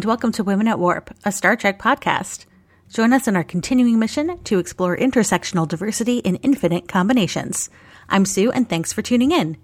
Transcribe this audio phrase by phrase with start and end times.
[0.00, 2.46] and welcome to Women at Warp, a Star Trek podcast.
[2.88, 7.68] Join us in our continuing mission to explore intersectional diversity in infinite combinations.
[8.08, 9.58] I'm Sue, and thanks for tuning in.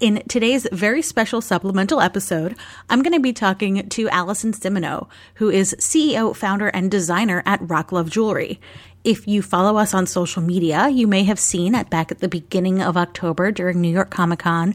[0.00, 2.56] In today's very special supplemental episode,
[2.90, 7.60] I'm going to be talking to Allison Cimino, who is CEO, founder, and designer at
[7.62, 8.60] Rock Love Jewelry.
[9.04, 12.26] If you follow us on social media, you may have seen at back at the
[12.26, 14.74] beginning of October during New York Comic Con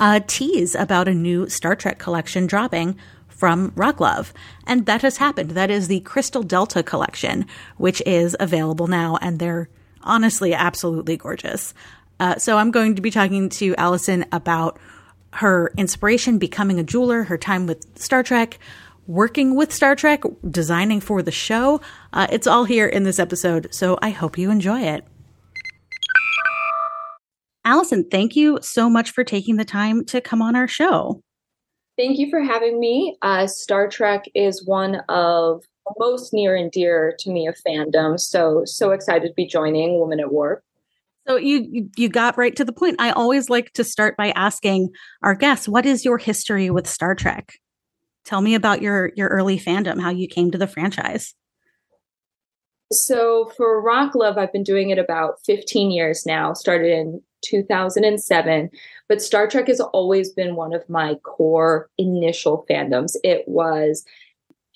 [0.00, 2.96] a tease about a new Star Trek collection dropping
[3.34, 4.32] from Rock Love.
[4.66, 5.50] And that has happened.
[5.50, 9.68] That is the Crystal Delta collection, which is available now, and they're
[10.02, 11.74] honestly absolutely gorgeous.
[12.20, 14.78] Uh, so I'm going to be talking to Allison about
[15.34, 18.58] her inspiration becoming a jeweler, her time with Star Trek,
[19.06, 21.80] working with Star Trek, designing for the show.
[22.12, 25.04] Uh, it's all here in this episode, so I hope you enjoy it.
[27.64, 31.23] Allison, thank you so much for taking the time to come on our show.
[31.96, 33.16] Thank you for having me.
[33.22, 35.62] Uh, Star Trek is one of
[35.98, 40.20] most near and dear to me of fandom, so so excited to be joining Woman
[40.20, 40.62] at Warp.
[41.26, 42.96] So you you got right to the point.
[42.98, 44.90] I always like to start by asking
[45.22, 47.54] our guests, "What is your history with Star Trek?"
[48.24, 51.34] Tell me about your your early fandom, how you came to the franchise.
[52.92, 56.52] So for Rock Love, I've been doing it about 15 years now.
[56.52, 58.70] Started in 2007,
[59.08, 63.16] but Star Trek has always been one of my core initial fandoms.
[63.22, 64.04] It was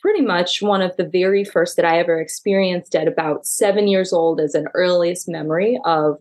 [0.00, 4.12] pretty much one of the very first that I ever experienced at about seven years
[4.12, 6.18] old as an earliest memory of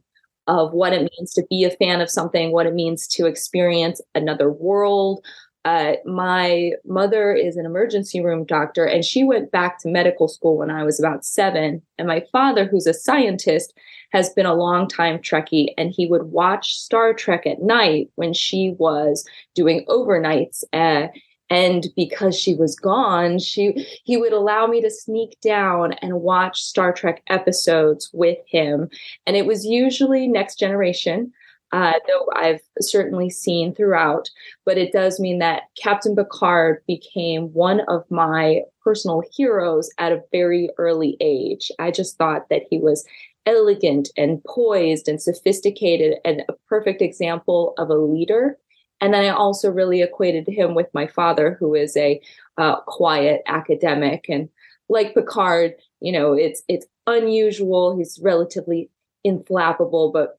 [0.48, 4.00] of what it means to be a fan of something, what it means to experience
[4.16, 5.24] another world.
[5.68, 10.56] Uh, my mother is an emergency room doctor, and she went back to medical school
[10.56, 11.82] when I was about seven.
[11.98, 13.74] And my father, who's a scientist,
[14.14, 18.32] has been a long time Trekkie, and he would watch Star Trek at night when
[18.32, 20.64] she was doing overnights.
[20.72, 21.08] Uh,
[21.50, 23.72] and because she was gone she
[24.04, 28.90] he would allow me to sneak down and watch star trek episodes with him
[29.26, 31.32] and it was usually next generation
[31.72, 34.30] uh, though i've certainly seen throughout
[34.66, 40.22] but it does mean that captain picard became one of my personal heroes at a
[40.32, 43.06] very early age i just thought that he was
[43.46, 48.58] elegant and poised and sophisticated and a perfect example of a leader
[49.00, 52.20] and then I also really equated him with my father, who is a
[52.58, 54.26] uh, quiet academic.
[54.28, 54.50] And
[54.90, 57.98] like Picard, you know, it's it's unusual.
[57.98, 58.90] He's relatively
[59.26, 60.37] inflappable, but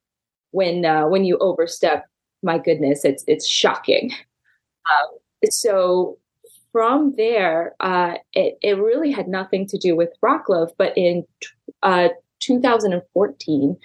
[0.50, 2.06] when uh, when you overstep,
[2.42, 4.12] my goodness, it's it's shocking.
[4.91, 5.19] Um,
[5.50, 6.19] so
[6.72, 11.25] from there, uh, it, it really had nothing to do with Rock Love, but in
[11.82, 12.08] uh,
[12.41, 13.76] 2014.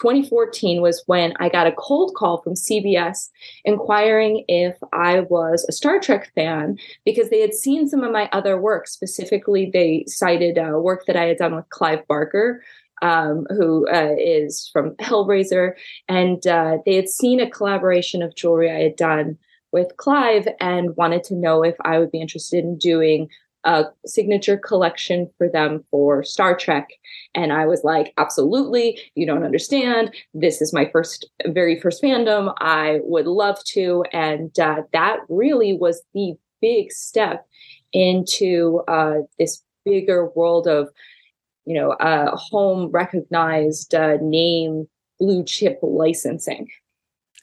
[0.00, 3.28] 2014 was when I got a cold call from CBS
[3.64, 8.28] inquiring if I was a Star Trek fan because they had seen some of my
[8.32, 8.88] other work.
[8.88, 12.62] Specifically, they cited uh, work that I had done with Clive Barker.
[13.02, 15.72] Um, who uh, is from Hellraiser,
[16.06, 19.38] and uh, they had seen a collaboration of jewelry I had done
[19.72, 23.28] with Clive and wanted to know if I would be interested in doing
[23.64, 26.88] a signature collection for them for Star Trek.
[27.34, 30.14] And I was like, absolutely, you don't understand.
[30.32, 32.54] This is my first, very first fandom.
[32.58, 34.04] I would love to.
[34.12, 37.46] And uh, that really was the big step
[37.92, 40.88] into uh, this bigger world of,
[41.70, 44.88] you know, uh, home recognized uh, name
[45.20, 46.66] blue chip licensing.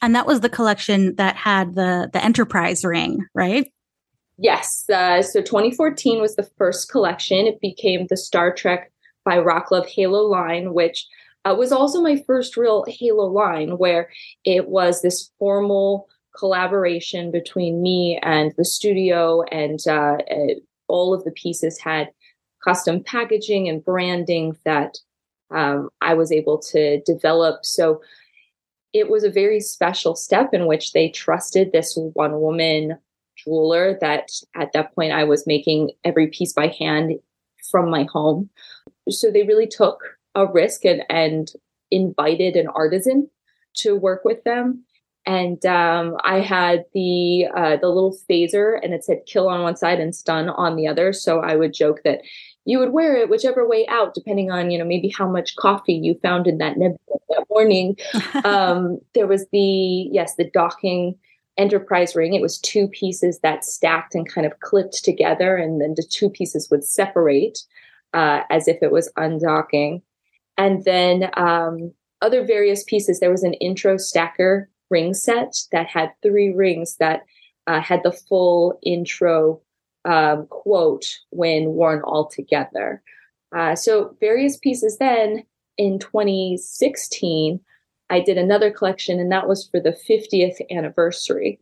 [0.01, 3.71] And that was the collection that had the the enterprise ring, right?
[4.37, 4.83] Yes.
[4.93, 7.47] Uh, so 2014 was the first collection.
[7.47, 8.91] It became the Star Trek
[9.23, 11.07] by Rock Love Halo line, which
[11.45, 14.09] uh, was also my first real Halo line, where
[14.43, 21.23] it was this formal collaboration between me and the studio, and uh, it, all of
[21.23, 22.09] the pieces had
[22.63, 24.97] custom packaging and branding that
[25.51, 27.65] um, I was able to develop.
[27.65, 28.01] So
[28.93, 32.97] it was a very special step in which they trusted this one woman
[33.37, 37.19] jeweler that at that point I was making every piece by hand
[37.69, 38.49] from my home.
[39.09, 39.99] So they really took
[40.35, 41.51] a risk and, and
[41.91, 43.29] invited an artisan
[43.77, 44.83] to work with them.
[45.25, 49.75] And um, I had the uh, the little phaser, and it said "kill" on one
[49.75, 51.11] side and "stun" on the other.
[51.11, 52.21] So I would joke that
[52.67, 55.93] you would wear it whichever way out, depending on you know maybe how much coffee
[55.93, 57.97] you found in that nebula that morning.
[58.43, 61.17] um, there was the yes, the docking
[61.57, 62.33] enterprise ring.
[62.33, 66.29] It was two pieces that stacked and kind of clipped together, and then the two
[66.29, 67.59] pieces would separate
[68.13, 70.01] uh, as if it was undocking.
[70.57, 73.19] And then um, other various pieces.
[73.19, 77.21] There was an intro stacker ring set that had three rings that
[77.65, 79.61] uh, had the full intro
[80.05, 83.01] um, quote when worn all together.
[83.55, 85.43] Uh, so various pieces then
[85.77, 87.59] in 2016,
[88.09, 91.59] I did another collection, and that was for the 50th anniversary.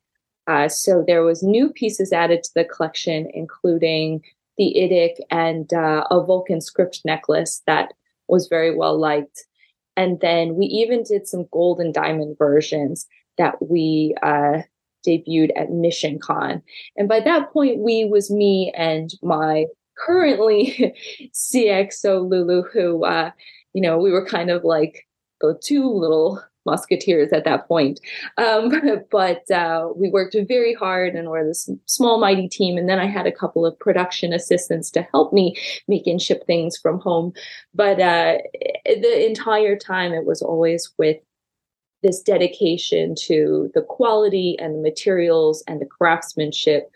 [0.48, 4.22] Uh, so there was new pieces added to the collection, including
[4.58, 7.94] the Idic and uh, a Vulcan script necklace that
[8.28, 9.46] was very well liked.
[9.98, 13.08] And then we even did some gold and diamond versions
[13.38, 14.62] that we uh,
[15.06, 16.62] debuted at Mission Con.
[16.98, 19.66] And by that point, we was me and my
[19.98, 20.94] currently
[21.34, 23.32] CXO Lulu, who, uh,
[23.74, 25.08] you know, we were kind of like
[25.42, 28.00] the two little musketeers at that point.
[28.38, 28.72] Um,
[29.12, 32.78] but uh, we worked very hard and we're this small, mighty team.
[32.78, 35.56] And then I had a couple of production assistants to help me
[35.88, 37.34] make and ship things from home.
[37.74, 38.38] But uh,
[38.86, 41.18] the entire time, it was always with
[42.06, 46.92] this dedication to the quality and the materials and the craftsmanship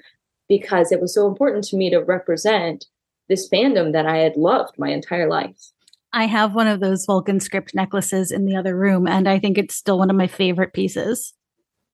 [0.48, 2.86] because it was so important to me to represent
[3.28, 5.72] this fandom that I had loved my entire life.
[6.14, 9.58] I have one of those Vulcan script necklaces in the other room, and I think
[9.58, 11.34] it's still one of my favorite pieces.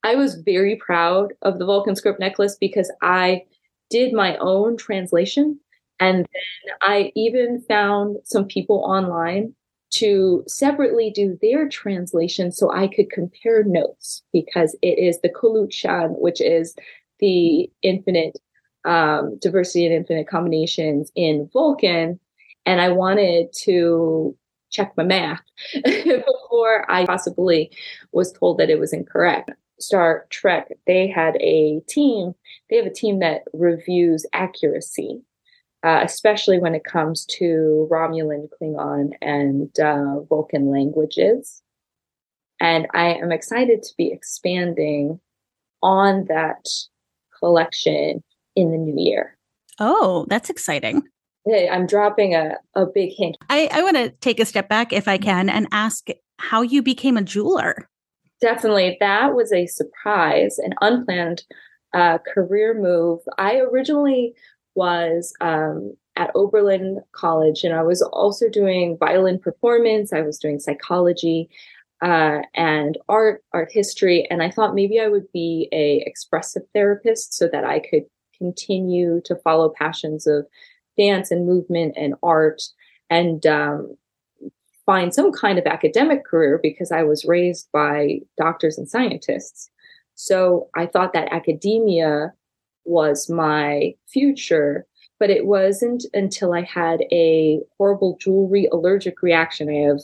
[0.03, 3.43] I was very proud of the Vulcan script necklace because I
[3.89, 5.59] did my own translation.
[5.99, 9.55] And then I even found some people online
[9.95, 16.09] to separately do their translation so I could compare notes because it is the Kol-Ut-Shan,
[16.11, 16.75] which is
[17.19, 18.37] the infinite
[18.85, 22.19] um, diversity and infinite combinations in Vulcan
[22.65, 24.35] and I wanted to
[24.71, 25.41] check my math
[25.73, 27.71] before I possibly
[28.11, 29.51] was told that it was incorrect.
[29.79, 32.33] Star Trek, they had a team,
[32.69, 35.21] they have a team that reviews accuracy,
[35.85, 41.61] uh, especially when it comes to Romulan, Klingon, and uh, Vulcan languages.
[42.59, 45.19] And I am excited to be expanding
[45.83, 46.65] on that
[47.37, 48.23] collection
[48.55, 49.37] in the new year.
[49.79, 51.03] Oh, that's exciting.
[51.47, 53.37] I'm dropping a, a big hint.
[53.51, 56.07] I, I want to take a step back, if I can, and ask
[56.39, 57.87] how you became a jeweler.
[58.41, 58.97] Definitely.
[58.99, 61.43] That was a surprise, an unplanned
[61.93, 63.19] uh, career move.
[63.37, 64.33] I originally
[64.75, 70.13] was um, at Oberlin College, and I was also doing violin performance.
[70.13, 71.49] I was doing psychology
[72.01, 77.33] uh, and art, art history, and I thought maybe I would be a expressive therapist
[77.33, 78.03] so that I could
[78.37, 80.45] continue to follow passions of
[80.97, 82.61] dance and movement and art
[83.09, 83.95] and um,
[84.85, 89.69] find some kind of academic career because I was raised by doctors and scientists.
[90.15, 92.33] So I thought that academia
[92.85, 94.85] was my future,
[95.19, 99.69] but it wasn't until I had a horrible jewelry allergic reaction.
[99.69, 99.99] I have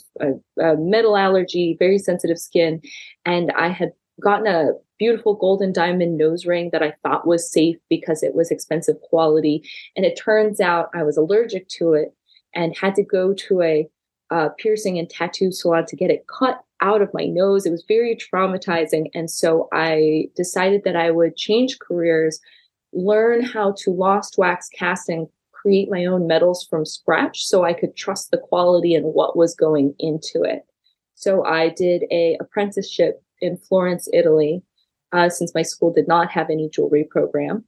[0.60, 2.82] a, a metal allergy, very sensitive skin,
[3.26, 3.92] and I had
[4.22, 8.52] gotten a beautiful golden diamond nose ring that I thought was safe because it was
[8.52, 9.68] expensive quality.
[9.96, 12.14] And it turns out I was allergic to it
[12.54, 13.90] and had to go to a
[14.30, 17.66] uh, piercing and tattoo salon to get it cut out of my nose.
[17.66, 19.10] It was very traumatizing.
[19.14, 22.40] And so I decided that I would change careers,
[22.94, 27.96] learn how to lost wax casting, create my own metals from scratch so I could
[27.96, 30.64] trust the quality and what was going into it.
[31.16, 34.64] So I did a apprenticeship in Florence, Italy,
[35.12, 37.66] uh, since my school did not have any jewelry program,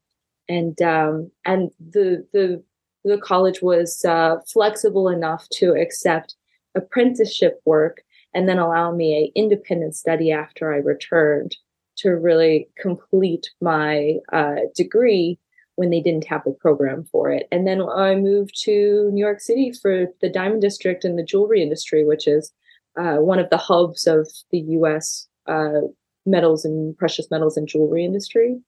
[0.50, 2.64] and um, and the the
[3.04, 6.36] the college was uh, flexible enough to accept
[6.76, 8.02] apprenticeship work
[8.34, 11.56] and then allow me a independent study after I returned
[11.98, 15.40] to really complete my uh, degree
[15.76, 17.48] when they didn't have a program for it.
[17.52, 21.62] And then I moved to New York City for the diamond district and the jewelry
[21.62, 22.52] industry, which is
[22.98, 25.28] uh, one of the hubs of the U.S.
[25.48, 25.82] Uh,
[26.26, 28.60] metals and precious metals and jewelry industry.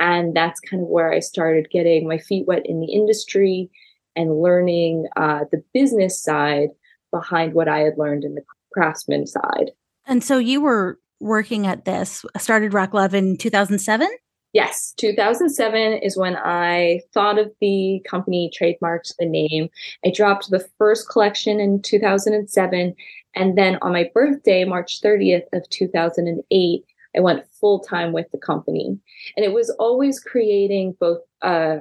[0.00, 3.70] And that's kind of where I started getting my feet wet in the industry
[4.16, 6.70] and learning uh, the business side
[7.10, 8.42] behind what I had learned in the
[8.72, 9.70] craftsman side.
[10.06, 14.08] And so you were working at this, started Rock Love in 2007?
[14.54, 19.68] Yes, 2007 is when I thought of the company, trademarked the name.
[20.04, 22.94] I dropped the first collection in 2007.
[23.34, 26.84] And then on my birthday, March 30th of 2008,
[27.14, 28.98] I went full time with the company.
[29.36, 31.78] And it was always creating both uh,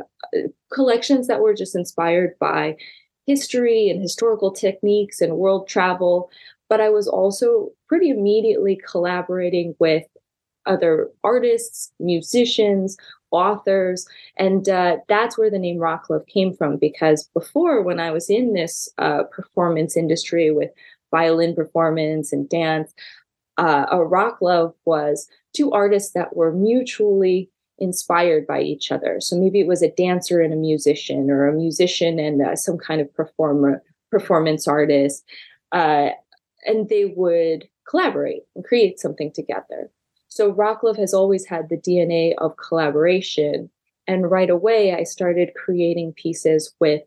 [0.73, 2.75] collections that were just inspired by
[3.27, 6.29] history and historical techniques and world travel.
[6.69, 10.03] But I was also pretty immediately collaborating with
[10.65, 12.97] other artists, musicians,
[13.31, 14.05] authors.
[14.37, 16.77] And uh, that's where the name Rock Love came from.
[16.77, 20.71] Because before, when I was in this uh, performance industry with
[21.11, 22.93] violin performance and dance,
[23.57, 29.17] uh, a rock love was two artists that were mutually inspired by each other.
[29.19, 32.77] So maybe it was a dancer and a musician, or a musician and uh, some
[32.77, 35.23] kind of performer, performance artist,
[35.71, 36.09] uh,
[36.67, 39.89] and they would collaborate and create something together.
[40.27, 43.69] So Rock Love has always had the DNA of collaboration.
[44.07, 47.01] And right away, I started creating pieces with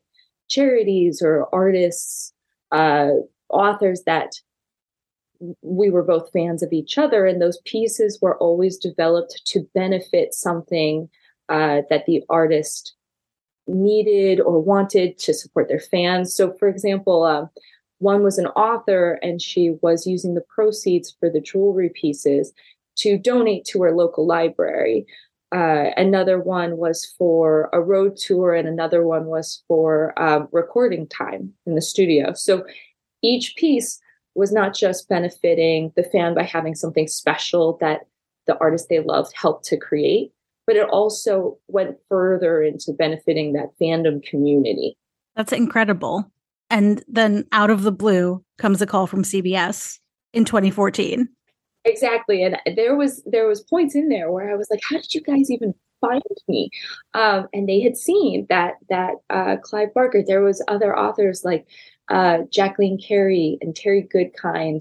[0.49, 2.33] charities or artists,
[2.73, 3.11] uh,
[3.49, 4.41] authors that
[5.63, 7.27] we were both fans of each other.
[7.27, 11.09] And those pieces were always developed to benefit something
[11.49, 12.95] uh, that the artist
[13.67, 16.35] needed or wanted to support their fans.
[16.35, 17.47] So, for example, uh,
[18.01, 22.53] one was an author and she was using the proceeds for the jewelry pieces
[22.97, 25.07] to donate to her local library.
[25.53, 31.09] Uh, another one was for a road tour, and another one was for um, recording
[31.09, 32.33] time in the studio.
[32.35, 32.65] So
[33.23, 34.01] each piece
[34.35, 38.03] was not just benefiting the fan by having something special that
[38.47, 40.33] the artist they loved helped to create,
[40.67, 44.97] but it also went further into benefiting that fandom community.
[45.35, 46.31] That's incredible.
[46.71, 49.99] And then out of the blue comes a call from CBS
[50.33, 51.29] in 2014
[51.85, 52.43] exactly.
[52.43, 55.23] And there was there was points in there where i was like how did you
[55.23, 56.71] guys even find me?
[57.15, 61.67] Um, and they had seen that that uh, clive barker there was other authors like
[62.09, 64.81] uh, jacqueline carey and terry goodkind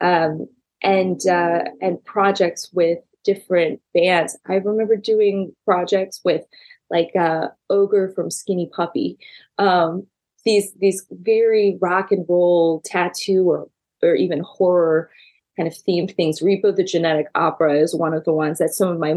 [0.00, 0.46] um,
[0.82, 4.38] and uh, and projects with different bands.
[4.46, 6.42] I remember doing projects with
[6.88, 9.18] like uh, ogre from skinny puppy
[9.58, 10.06] um,
[10.44, 13.68] these these very rock and roll tattoo or
[14.02, 15.10] or even horror
[15.56, 16.40] kind of themed things.
[16.40, 19.16] Repo the Genetic Opera is one of the ones that some of my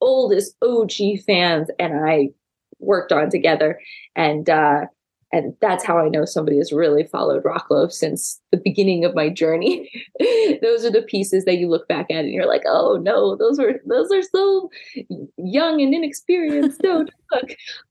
[0.00, 2.30] oldest OG fans and I
[2.78, 3.80] worked on together.
[4.16, 4.86] And uh,
[5.32, 9.14] and that's how I know somebody has really followed Rock Love since the beginning of
[9.14, 9.90] my journey.
[10.62, 13.58] those are the pieces that you look back at and you're like, oh no, those
[13.58, 14.70] were those are so
[15.36, 16.80] young and inexperienced.
[16.82, 17.50] Don't look.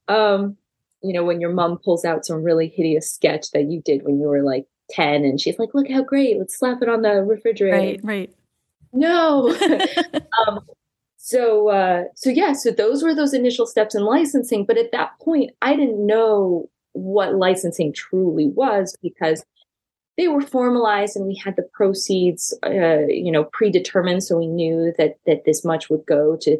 [0.10, 0.58] Um,
[1.02, 4.20] you know, when your mom pulls out some really hideous sketch that you did when
[4.20, 7.24] you were like 10 and she's like, look how great, let's slap it on the
[7.24, 7.78] refrigerator.
[7.78, 8.36] Right, right.
[8.92, 9.56] No.
[10.48, 10.60] um,
[11.18, 14.66] so uh, so yeah, so those were those initial steps in licensing.
[14.66, 19.44] But at that point, I didn't know what licensing truly was because
[20.20, 24.94] they were formalized and we had the proceeds uh, you know predetermined so we knew
[24.98, 26.58] that that this much would go to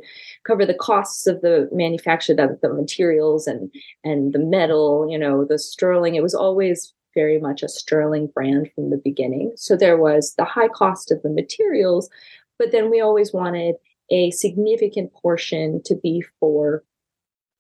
[0.48, 3.70] cover the costs of the manufacture the, the materials and
[4.06, 8.70] and the metal you know the sterling it was always very much a sterling brand
[8.74, 9.52] from the beginning.
[9.56, 12.10] So there was the high cost of the materials,
[12.58, 13.76] but then we always wanted
[14.12, 16.84] a significant portion to be for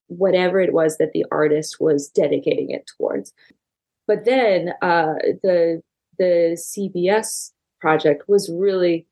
[0.07, 3.33] whatever it was that the artist was dedicating it towards.
[4.07, 5.83] But then uh, the
[6.19, 9.07] the CBS project was really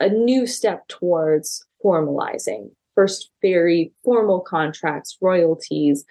[0.00, 6.04] a new step towards formalizing first very formal contracts, royalties,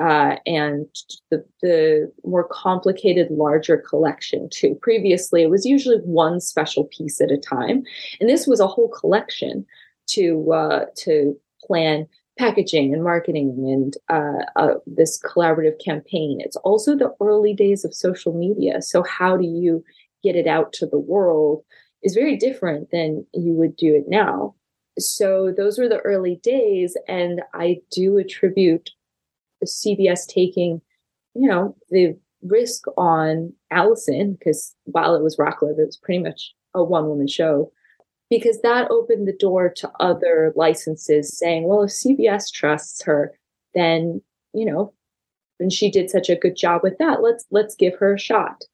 [0.00, 0.86] uh, and
[1.30, 4.76] the, the more complicated, larger collection too.
[4.82, 7.84] Previously, it was usually one special piece at a time,
[8.18, 9.64] and this was a whole collection
[10.08, 12.08] to uh, to plan
[12.38, 16.40] packaging and marketing and uh, uh, this collaborative campaign.
[16.40, 18.80] It's also the early days of social media.
[18.80, 19.84] So how do you
[20.22, 21.64] get it out to the world
[22.02, 24.54] is very different than you would do it now.
[24.98, 28.90] So those were the early days, and I do attribute
[29.64, 30.82] CBS taking,
[31.34, 36.22] you know, the risk on Allison because while it was Rock Love, it was pretty
[36.22, 37.72] much a one woman show
[38.32, 43.38] because that opened the door to other licenses saying, well, if CBS trusts her,
[43.74, 44.22] then,
[44.54, 44.94] you know,
[45.60, 48.64] and she did such a good job with that, let's let's give her a shot.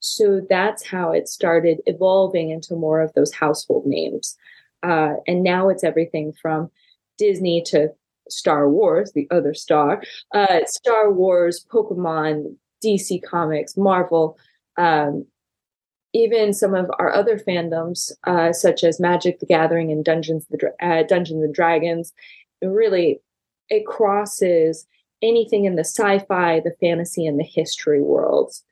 [0.00, 4.36] So that's how it started evolving into more of those household names.
[4.82, 6.68] Uh, and now it's everything from
[7.16, 7.90] Disney to
[8.28, 10.02] Star Wars, the other star,
[10.34, 14.36] uh, Star Wars, Pokemon, DC Comics, Marvel,
[14.76, 15.26] um,
[16.16, 20.72] even some of our other fandoms, uh, such as Magic the Gathering and Dungeons the
[20.80, 22.14] uh, Dungeons and Dragons.
[22.62, 23.20] Really,
[23.68, 24.86] it crosses
[25.20, 28.64] anything in the sci-fi, the fantasy, and the history worlds.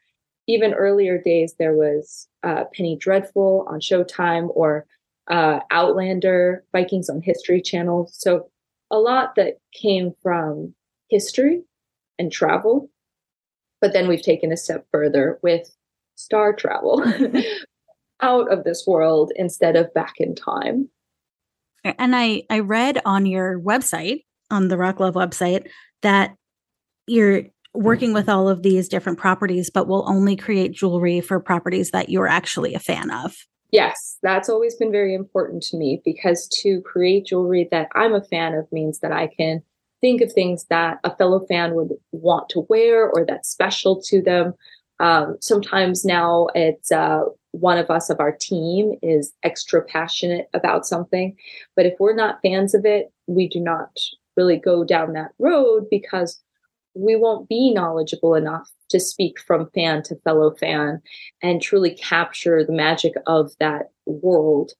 [0.46, 4.86] Even earlier days, there was uh, Penny Dreadful on Showtime or
[5.30, 8.08] uh, Outlander, Vikings on History Channel.
[8.10, 8.48] So
[8.90, 10.74] a lot that came from
[11.10, 11.62] history
[12.18, 12.88] and travel.
[13.82, 15.70] But then we've taken a step further with
[16.14, 17.04] star travel
[18.20, 20.88] out of this world instead of back in time.
[21.84, 25.68] And I, I read on your website, on the Rock Love website,
[26.02, 26.34] that
[27.06, 27.42] you're
[27.74, 32.08] working with all of these different properties, but will only create jewelry for properties that
[32.08, 33.34] you're actually a fan of.
[33.70, 38.22] Yes, that's always been very important to me because to create jewelry that I'm a
[38.22, 39.62] fan of means that I can
[40.00, 44.22] think of things that a fellow fan would want to wear or that's special to
[44.22, 44.54] them.
[45.00, 50.86] Um, sometimes now it's uh, one of us of our team is extra passionate about
[50.86, 51.36] something,
[51.76, 53.98] but if we're not fans of it, we do not
[54.36, 56.40] really go down that road because
[56.94, 61.02] we won't be knowledgeable enough to speak from fan to fellow fan
[61.42, 64.72] and truly capture the magic of that world.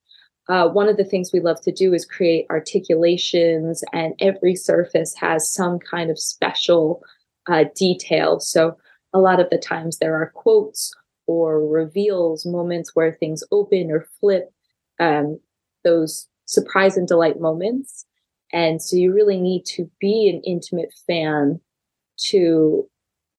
[0.49, 5.14] Uh, one of the things we love to do is create articulations, and every surface
[5.14, 7.02] has some kind of special
[7.49, 8.38] uh, detail.
[8.40, 8.76] So,
[9.14, 10.92] a lot of the times there are quotes
[11.26, 14.50] or reveals, moments where things open or flip,
[15.00, 15.40] um,
[15.85, 18.04] those surprise and delight moments.
[18.52, 21.61] And so, you really need to be an intimate fan
[22.28, 22.88] to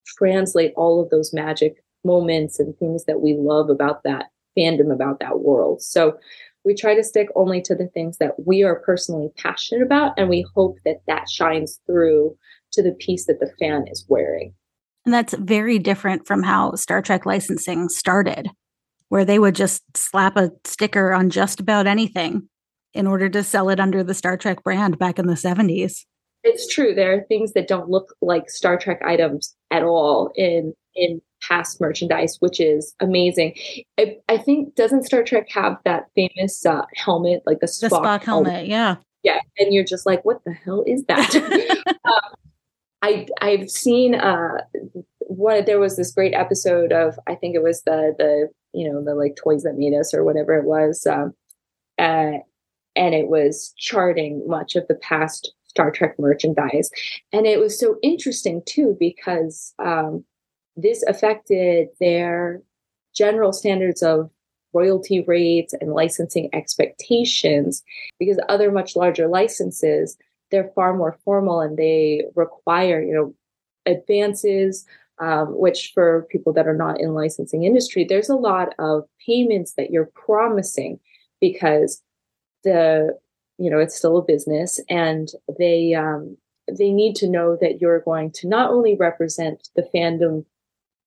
[0.06, 4.28] translate all of those magic moments and things that we love about that
[4.58, 5.82] fandom, about that world.
[5.82, 6.18] So
[6.64, 10.30] we try to stick only to the things that we are personally passionate about, and
[10.30, 12.36] we hope that that shines through
[12.74, 14.54] to the piece that the fan is wearing.
[15.06, 18.50] And that's very different from how Star Trek licensing started,
[19.10, 22.50] where they would just slap a sticker on just about anything
[22.94, 26.06] in order to sell it under the Star Trek brand back in the 70s
[26.46, 26.94] it's true.
[26.94, 31.82] There are things that don't look like Star Trek items at all in in past
[31.82, 33.56] merchandise, which is amazing.
[34.00, 37.96] I, I think doesn't Star Trek have that famous uh, helmet, like the Spock, the
[37.96, 38.54] Spock helmet?
[38.54, 38.68] helmet?
[38.68, 41.36] Yeah, yeah, and you're just like, what the hell is that?
[42.06, 42.54] um,
[43.06, 44.62] I I've seen uh
[45.22, 45.66] one.
[45.66, 49.14] There was this great episode of I think it was the the you know the
[49.16, 51.06] like toys that made us or whatever it was.
[51.06, 51.34] Um,
[52.00, 52.40] uh,
[52.96, 56.90] and it was charting much of the past Star Trek merchandise.
[57.32, 60.24] And it was so interesting too, because um,
[60.76, 62.62] this affected their
[63.14, 64.30] general standards of
[64.74, 67.84] royalty rates and licensing expectations,
[68.20, 70.18] because other much larger licenses,
[70.52, 73.36] they're far more formal and they require, you know,
[73.86, 74.86] advances.
[75.18, 79.76] Um, which for people that are not in licensing industry, there's a lot of payments
[79.76, 81.00] that you're promising
[81.40, 82.04] because
[82.66, 83.18] the
[83.58, 86.36] you know it's still a business and they um,
[86.68, 90.46] they need to know that you're going to not only represent the fandom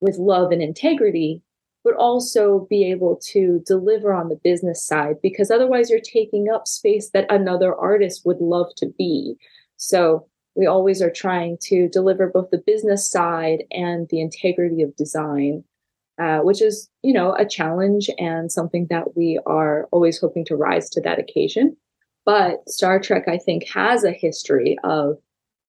[0.01, 1.42] with love and integrity
[1.88, 6.68] but also be able to deliver on the business side because otherwise you're taking up
[6.68, 9.37] space that another artist would love to be.
[9.79, 14.94] So we always are trying to deliver both the business side and the integrity of
[14.96, 15.64] design
[16.18, 20.57] uh, which is you know a challenge and something that we are always hoping to
[20.57, 21.77] rise to that occasion.
[22.27, 25.16] But Star Trek, I think, has a history of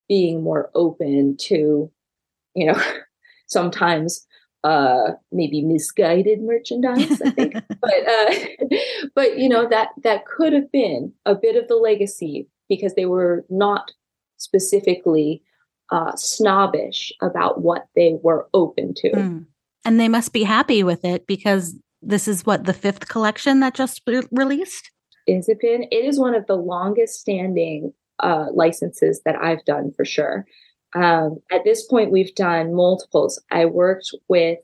[0.07, 1.91] being more open to,
[2.55, 2.81] you know,
[3.47, 4.25] sometimes
[4.63, 8.33] uh maybe misguided merchandise i think but uh
[9.15, 13.05] but you know that that could have been a bit of the legacy because they
[13.05, 13.91] were not
[14.37, 15.41] specifically
[15.91, 19.45] uh snobbish about what they were open to mm.
[19.85, 23.73] and they must be happy with it because this is what the fifth collection that
[23.73, 24.91] just re- released
[25.25, 25.83] been?
[25.91, 30.45] it is one of the longest standing uh, licenses that I've done for sure.
[30.95, 33.41] Um, at this point, we've done multiples.
[33.51, 34.59] I worked with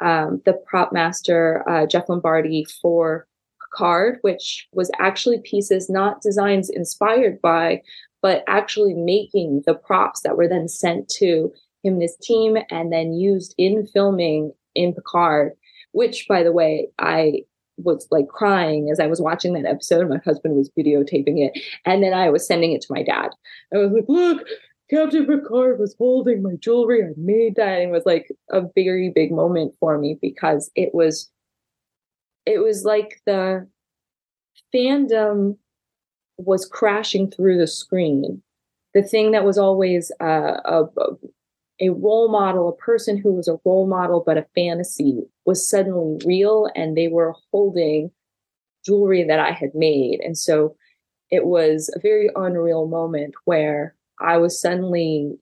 [0.00, 3.26] um, the prop master, uh, Jeff Lombardi, for
[3.74, 7.82] Card, which was actually pieces, not designs inspired by,
[8.20, 12.92] but actually making the props that were then sent to him and his team and
[12.92, 15.52] then used in filming in Picard,
[15.92, 17.44] which, by the way, I
[17.78, 20.08] was like crying as I was watching that episode.
[20.08, 21.58] My husband was videotaping it.
[21.84, 23.30] And then I was sending it to my dad.
[23.74, 24.46] I was like, look,
[24.92, 27.02] Captain Picard was holding my jewelry.
[27.02, 27.80] I made that.
[27.80, 31.30] And it was like a very big moment for me because it was
[32.44, 33.66] it was like the
[34.74, 35.56] fandom
[36.36, 38.42] was crashing through the screen.
[38.92, 40.84] The thing that was always uh, a,
[41.80, 46.20] a role model, a person who was a role model but a fantasy was suddenly
[46.26, 48.10] real and they were holding
[48.84, 50.20] jewelry that I had made.
[50.20, 50.76] And so
[51.30, 55.38] it was a very unreal moment where I was suddenly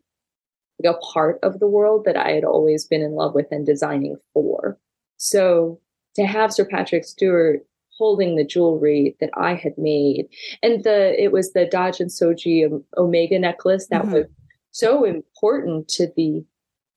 [0.85, 4.17] a part of the world that I had always been in love with and designing
[4.33, 4.79] for.
[5.19, 5.81] So
[6.17, 7.61] to have Sir Patrick Stewart
[7.99, 10.27] holding the jewelry that I had made,
[10.63, 14.13] and the it was the Dahj and Soji Omega necklace that mm-hmm.
[14.13, 14.27] was
[14.71, 16.45] so important to the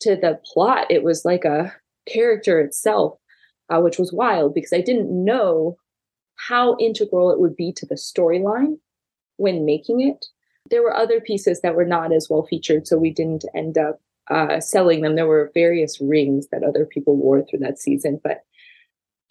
[0.02, 0.88] to the plot.
[0.90, 1.74] It was like a
[2.08, 3.20] character itself,
[3.70, 5.78] uh, which was wild because I didn't know
[6.36, 8.78] how integral it would be to the storyline
[9.38, 10.26] when making it.
[10.70, 14.02] There were other pieces that were not as well featured, so we didn't end up
[14.30, 15.16] uh, selling them.
[15.16, 18.42] There were various rings that other people wore through that season, but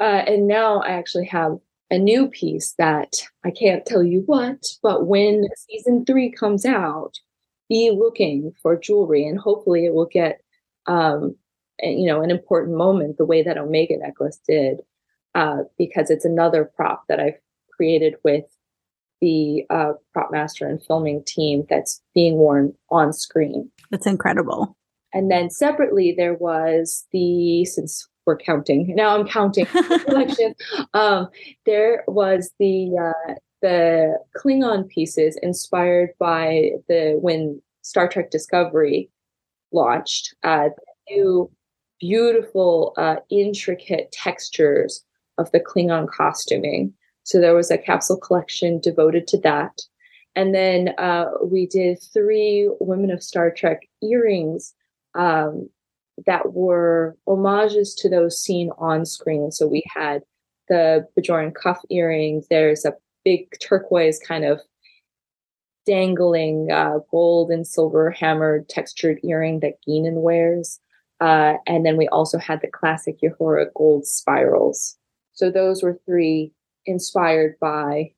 [0.00, 1.58] uh, and now I actually have
[1.90, 7.18] a new piece that I can't tell you what, but when season three comes out,
[7.68, 10.40] be looking for jewelry and hopefully it will get
[10.86, 11.36] um,
[11.80, 14.80] you know an important moment the way that omega necklace did
[15.34, 17.38] uh, because it's another prop that i've
[17.74, 18.44] created with
[19.22, 24.76] the uh, prop master and filming team that's being worn on screen that's incredible
[25.14, 29.64] and then separately there was the since we're counting now i'm counting
[30.04, 30.54] collection
[30.92, 31.28] um,
[31.64, 39.08] there was the uh, the klingon pieces inspired by the when star trek discovery
[39.72, 40.68] launched uh,
[41.08, 41.50] new
[42.02, 45.04] beautiful, uh, intricate textures
[45.38, 46.92] of the Klingon costuming.
[47.24, 49.80] So there was a capsule collection devoted to that.
[50.34, 54.74] And then uh, we did three Women of Star Trek earrings
[55.14, 55.68] um,
[56.26, 59.50] that were homages to those seen on screen.
[59.50, 60.22] So we had
[60.68, 62.46] the Bajoran cuff earrings.
[62.48, 64.60] There's a big turquoise kind of
[65.84, 70.80] dangling uh, gold and silver hammered textured earring that Guinan wears.
[71.20, 74.96] Uh, and then we also had the classic Uhura gold spirals.
[75.34, 76.52] So those were three
[76.86, 78.12] inspired by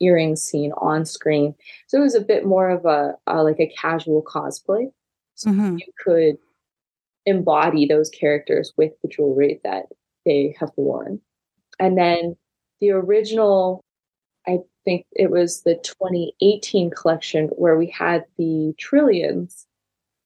[0.00, 1.54] earrings seen on screen.
[1.86, 4.90] So it was a bit more of a, a like a casual cosplay.
[5.34, 5.76] So mm-hmm.
[5.78, 6.38] you could
[7.24, 9.86] embody those characters with the jewelry that
[10.24, 11.20] they have worn.
[11.78, 12.36] And then
[12.80, 13.82] the original
[14.48, 19.66] I think it was the 2018 collection where we had the trillions.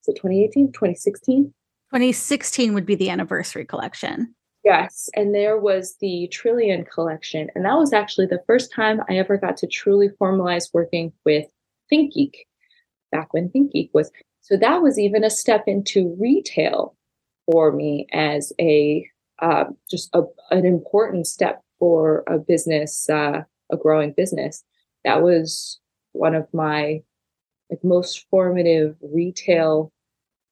[0.03, 0.73] Is it 2018?
[0.73, 1.45] 2016?
[1.45, 4.35] 2016 would be the anniversary collection.
[4.65, 5.09] Yes.
[5.15, 7.49] And there was the Trillion collection.
[7.55, 11.47] And that was actually the first time I ever got to truly formalize working with
[11.93, 12.35] ThinkGeek
[13.11, 14.11] back when ThinkGeek was.
[14.43, 16.95] So that was even a step into retail
[17.51, 19.07] for me as a
[19.41, 23.43] uh, just a, an important step for a business uh,
[23.73, 24.63] a growing business.
[25.05, 25.81] That was
[26.13, 27.03] one of my
[27.71, 29.93] like most formative retail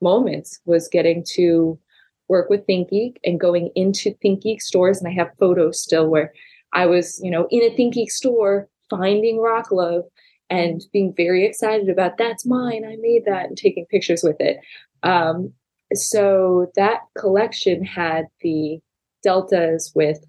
[0.00, 1.78] moments was getting to
[2.28, 4.98] work with ThinkGeek and going into ThinkGeek stores.
[4.98, 6.32] And I have photos still where
[6.72, 10.04] I was, you know, in a ThinkGeek store finding Rock Love
[10.50, 12.84] and being very excited about that's mine.
[12.84, 14.58] I made that and taking pictures with it.
[15.02, 15.52] Um,
[15.94, 18.80] so that collection had the
[19.22, 20.24] deltas with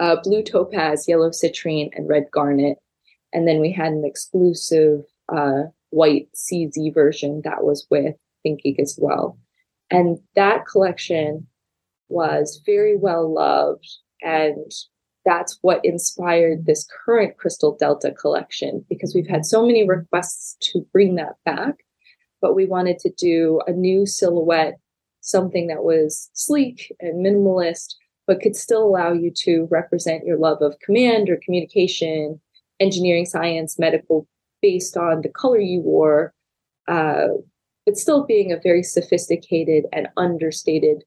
[0.00, 2.78] uh, blue topaz, yellow citrine, and red garnet.
[3.32, 8.98] And then we had an exclusive uh, white CZ version that was with ThinkGeek as
[9.00, 9.38] well.
[9.90, 11.46] And that collection
[12.08, 13.88] was very well loved.
[14.22, 14.70] And
[15.24, 20.86] that's what inspired this current Crystal Delta collection because we've had so many requests to
[20.92, 21.76] bring that back.
[22.40, 24.78] But we wanted to do a new silhouette,
[25.20, 27.94] something that was sleek and minimalist,
[28.26, 32.40] but could still allow you to represent your love of command or communication,
[32.78, 34.26] engineering, science, medical,
[34.62, 36.32] based on the color you wore,
[36.88, 37.28] uh,
[37.90, 41.02] but still being a very sophisticated and understated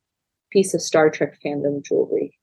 [0.52, 2.38] piece of Star Trek fandom jewelry.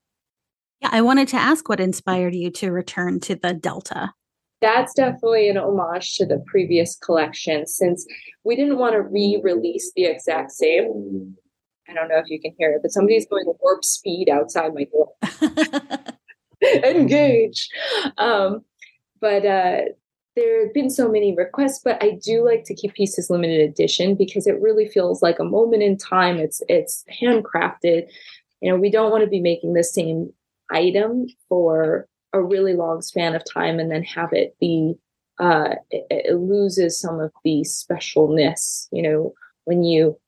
[0.81, 4.15] Yeah, I wanted to ask what inspired you to return to the Delta.
[4.63, 8.07] That's definitely an homage to the previous collection since
[8.43, 11.37] we didn't want to re release the exact same.
[11.87, 14.85] I don't know if you can hear it, but somebody's going warp speed outside my
[14.85, 15.13] door.
[16.83, 17.69] Engage.
[18.17, 18.65] Um,
[19.21, 19.81] but uh,
[20.37, 24.15] there have been so many requests, but I do like to keep pieces limited edition
[24.15, 26.37] because it really feels like a moment in time.
[26.37, 28.09] It's it's handcrafted.
[28.61, 30.33] You know, we don't want to be making the same
[30.71, 34.95] item for a really long span of time and then have it be
[35.41, 38.87] uh, it, it loses some of the specialness.
[38.93, 39.33] You know,
[39.65, 40.19] when you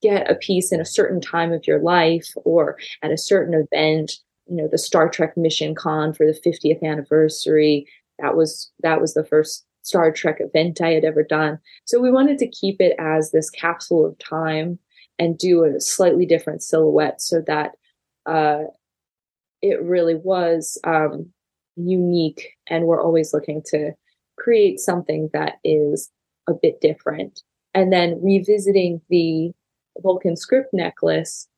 [0.00, 4.12] get a piece in a certain time of your life or at a certain event
[4.48, 7.86] you know the star trek mission con for the 50th anniversary
[8.18, 11.58] that was that was the first star trek event i had ever done.
[11.84, 14.78] So we wanted to keep it as this capsule of time
[15.18, 17.72] and do a slightly different silhouette so that
[18.26, 18.64] uh,
[19.60, 21.30] it really was um,
[21.76, 23.92] unique and we're always looking to
[24.38, 26.10] create something that is
[26.48, 27.42] a bit different.
[27.74, 29.52] And then revisiting the
[29.98, 31.48] Vulcan script necklace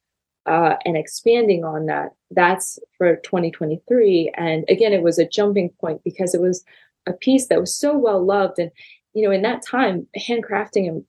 [0.47, 2.11] uh, and expanding on that.
[2.31, 4.33] That's for 2023.
[4.37, 6.65] And again, it was a jumping point because it was
[7.07, 8.59] a piece that was so well loved.
[8.59, 8.71] And,
[9.15, 11.05] you know, in that time, handcrafting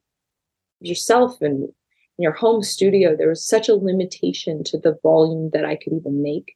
[0.80, 1.70] yourself and
[2.18, 5.94] in your home studio, there was such a limitation to the volume that I could
[5.94, 6.56] even make.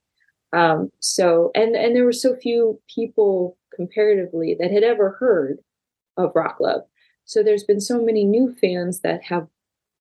[0.53, 5.59] Um, so, and, and there were so few people comparatively that had ever heard
[6.17, 6.81] of Rock Love.
[7.25, 9.47] So there's been so many new fans that have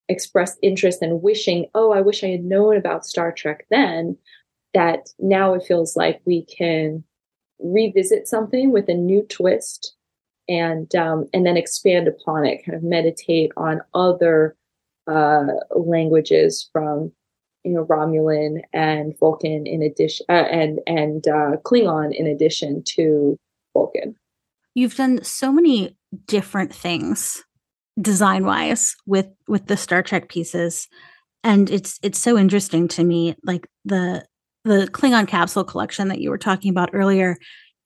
[0.09, 4.16] expressed interest and wishing, oh, I wish I had known about Star Trek then,
[4.75, 7.05] that now it feels like we can
[7.59, 9.94] revisit something with a new twist
[10.49, 14.57] and um, and then expand upon it kind of meditate on other
[15.07, 17.12] uh, languages from
[17.64, 23.37] you know romulan and vulcan in addition uh, and and uh, klingon in addition to
[23.75, 24.14] vulcan.
[24.75, 27.44] You've done so many different things
[28.00, 30.88] design wise with with the star trek pieces.
[31.44, 34.24] And it's it's so interesting to me like the
[34.64, 37.37] the klingon capsule collection that you were talking about earlier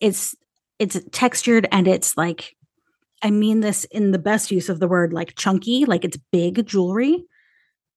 [0.00, 0.34] it's
[0.78, 2.54] it's textured and it's like
[3.22, 6.66] i mean this in the best use of the word like chunky like it's big
[6.66, 7.24] jewelry.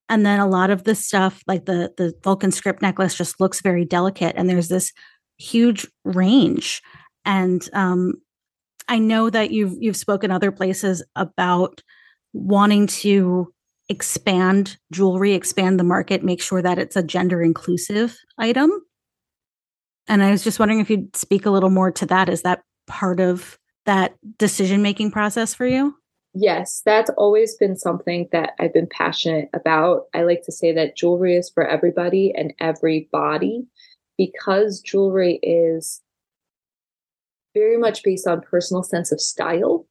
[0.08, 3.62] And then a lot of the stuff like the the vulcan script necklace just looks
[3.62, 4.93] very delicate and there's this
[5.38, 6.82] huge range.
[7.25, 8.13] And um
[8.88, 11.82] i know that you've you've spoken other places about
[12.36, 13.52] wanting to
[13.88, 18.71] expand jewelry expand the market make sure that it's a gender inclusive item
[20.08, 22.30] and I was just wondering if you'd speak a little more to that.
[22.30, 25.95] Is that part of that decision making process for you?
[26.34, 30.04] Yes, that's always been something that I've been passionate about.
[30.13, 33.65] I like to say that jewelry is for everybody and every body
[34.17, 36.02] because jewelry is
[37.54, 39.88] very much based on personal sense of style.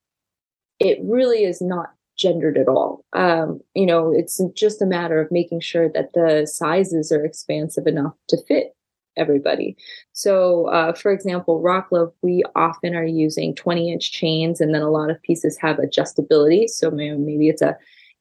[0.78, 3.04] It really is not gendered at all.
[3.12, 7.86] Um, you know, it's just a matter of making sure that the sizes are expansive
[7.86, 8.74] enough to fit
[9.16, 9.76] everybody.
[10.12, 14.82] So, uh, for example, Rock Love, we often are using 20 inch chains, and then
[14.82, 16.68] a lot of pieces have adjustability.
[16.68, 17.76] So maybe it's a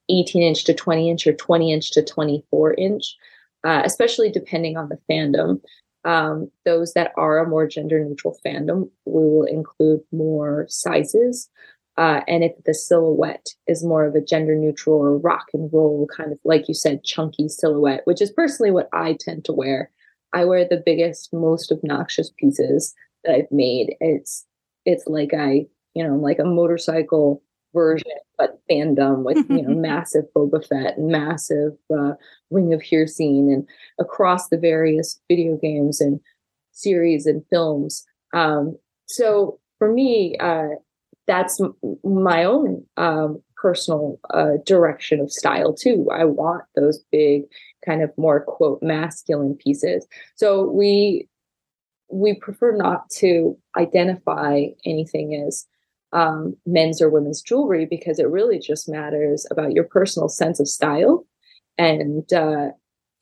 [0.10, 3.16] 18 inch to 20 inch or 20 inch to 24 inch,
[3.64, 5.62] uh, especially depending on the fandom.
[6.06, 11.50] Um, those that are a more gender neutral fandom, we will include more sizes.
[11.98, 16.08] Uh, and if the silhouette is more of a gender neutral or rock and roll
[16.16, 19.92] kind of, like you said, chunky silhouette, which is personally what I tend to wear.
[20.34, 23.96] I wear the biggest, most obnoxious pieces that I've made.
[24.00, 24.46] It's
[24.86, 30.26] it's like I, you know, like a motorcycle version, but fandom with you know massive
[30.36, 32.14] Boba Fett and massive uh,
[32.50, 33.68] Ring of Heresy and
[34.00, 36.20] across the various video games and
[36.72, 38.04] series and films.
[38.34, 40.70] Um, so for me, uh,
[41.28, 41.60] that's
[42.04, 46.08] my own um, personal uh, direction of style too.
[46.12, 47.44] I want those big,
[47.86, 50.06] kind of more quote masculine pieces.
[50.36, 51.28] So we
[52.10, 55.66] we prefer not to identify anything as
[56.12, 60.68] um, men's or women's jewelry because it really just matters about your personal sense of
[60.68, 61.26] style
[61.78, 62.68] and uh,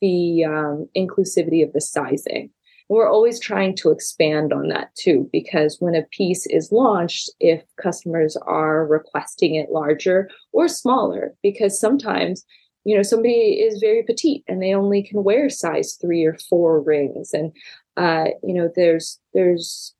[0.02, 2.50] the um, inclusivity of the sizing
[2.92, 7.62] we're always trying to expand on that too, because when a piece is launched, if
[7.80, 12.44] customers are requesting it larger or smaller, because sometimes,
[12.84, 16.82] you know, somebody is very petite and they only can wear size three or four
[16.82, 17.32] rings.
[17.32, 17.56] And,
[17.96, 19.94] uh, you know, there's, there's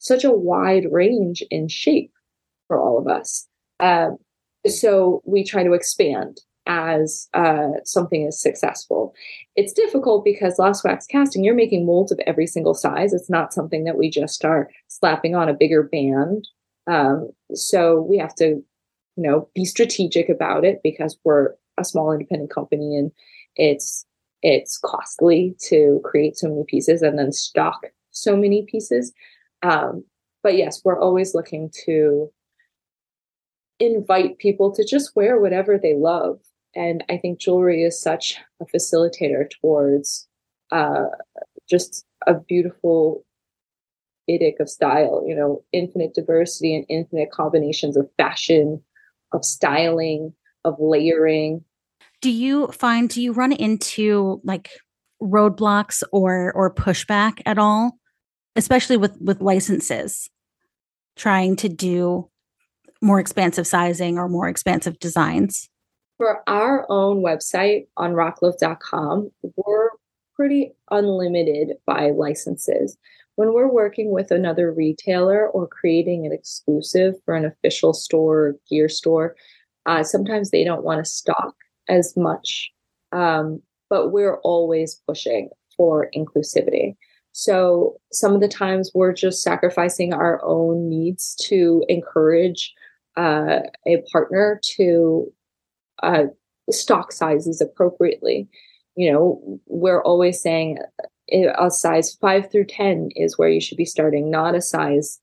[0.00, 2.10] such a wide range in shape
[2.66, 3.46] for all of us.
[3.78, 4.10] Uh,
[4.66, 9.14] so we try to expand as uh, something is successful.
[9.54, 13.12] It's difficult because lost wax casting, you're making molds of every single size.
[13.12, 16.46] It's not something that we just are slapping on a bigger band.
[16.86, 18.64] Um, so we have to, you
[19.16, 23.12] know, be strategic about it because we're a small independent company and
[23.56, 24.06] it's
[24.42, 29.12] it's costly to create so many pieces and then stock so many pieces.
[29.62, 30.04] Um,
[30.42, 32.30] but yes, we're always looking to
[33.78, 36.38] invite people to just wear whatever they love
[36.76, 40.28] and I think jewelry is such a facilitator towards
[40.70, 41.06] uh,
[41.68, 43.24] just a beautiful
[44.28, 48.82] idic of style, you know, infinite diversity and infinite combinations of fashion,
[49.32, 50.34] of styling,
[50.64, 51.64] of layering.
[52.20, 54.70] Do you find do you run into like
[55.22, 57.98] roadblocks or or pushback at all,
[58.54, 60.28] especially with with licenses
[61.16, 62.28] trying to do
[63.00, 65.70] more expansive sizing or more expansive designs?
[66.18, 69.90] For our own website on rocklove.com, we're
[70.34, 72.96] pretty unlimited by licenses.
[73.34, 78.56] When we're working with another retailer or creating an exclusive for an official store or
[78.68, 79.36] gear store,
[79.84, 81.54] uh, sometimes they don't want to stock
[81.88, 82.70] as much.
[83.12, 86.96] Um, but we're always pushing for inclusivity.
[87.32, 92.72] So some of the times we're just sacrificing our own needs to encourage
[93.18, 95.30] uh, a partner to
[96.02, 96.24] uh,
[96.70, 98.48] stock sizes appropriately.
[98.94, 100.78] You know, we're always saying
[101.30, 105.20] a size five through 10 is where you should be starting, not a size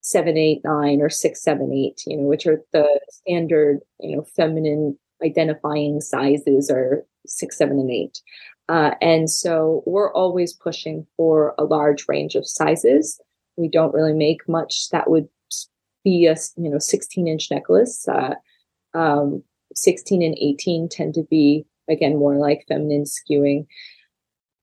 [0.00, 4.24] seven, eight, nine, or six, seven, eight, you know, which are the standard, you know,
[4.36, 8.20] feminine identifying sizes are six, seven, and eight.
[8.68, 13.20] Uh, and so we're always pushing for a large range of sizes
[13.56, 15.28] We don't really make much that would
[16.04, 18.06] be a you know 16 inch necklace.
[18.06, 18.34] Uh,
[18.94, 19.42] um,
[19.82, 23.66] 16 and 18 tend to be again more like feminine skewing.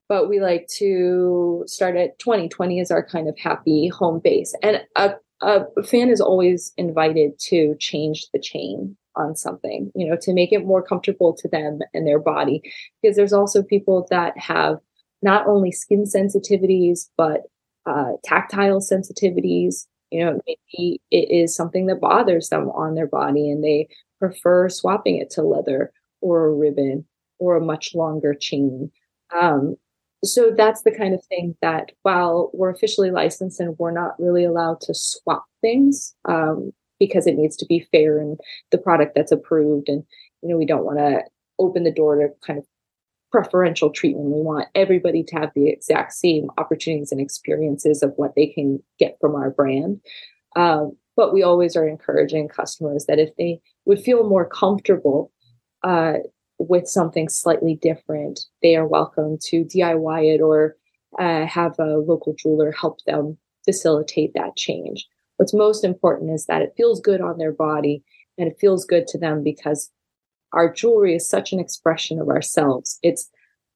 [0.08, 4.54] But we like to start at 20 20 is our kind of happy home base.
[4.62, 10.18] And a, a fan is always invited to change the chain on something you know
[10.20, 12.62] to make it more comfortable to them and their body.
[13.02, 14.78] Because there's also people that have
[15.22, 17.44] not only skin sensitivities but
[17.86, 19.88] uh, tactile sensitivities.
[20.12, 23.88] You know maybe it is something that bothers them on their body and they
[24.28, 27.06] prefer swapping it to leather or a ribbon
[27.40, 28.92] or a much longer chain.
[29.36, 29.76] Um,
[30.24, 34.44] so that's the kind of thing that while we're officially licensed and we're not really
[34.44, 38.40] allowed to swap things um, because it needs to be fair and
[38.72, 40.04] the product that's approved and
[40.42, 41.22] you know we don't want to
[41.60, 42.66] open the door to kind of
[43.32, 44.28] preferential treatment.
[44.28, 48.82] We want everybody to have the exact same opportunities and experiences of what they can
[48.98, 50.00] get from our brand.
[50.56, 55.32] Um, but we always are encouraging customers that if they would feel more comfortable
[55.84, 56.16] uh,
[56.58, 60.76] with something slightly different, they are welcome to DIY it or
[61.20, 65.08] uh, have a local jeweler help them facilitate that change.
[65.38, 68.04] What's most important is that it feels good on their body
[68.38, 69.92] and it feels good to them because
[70.54, 73.00] our jewelry is such an expression of ourselves.
[73.04, 73.30] It's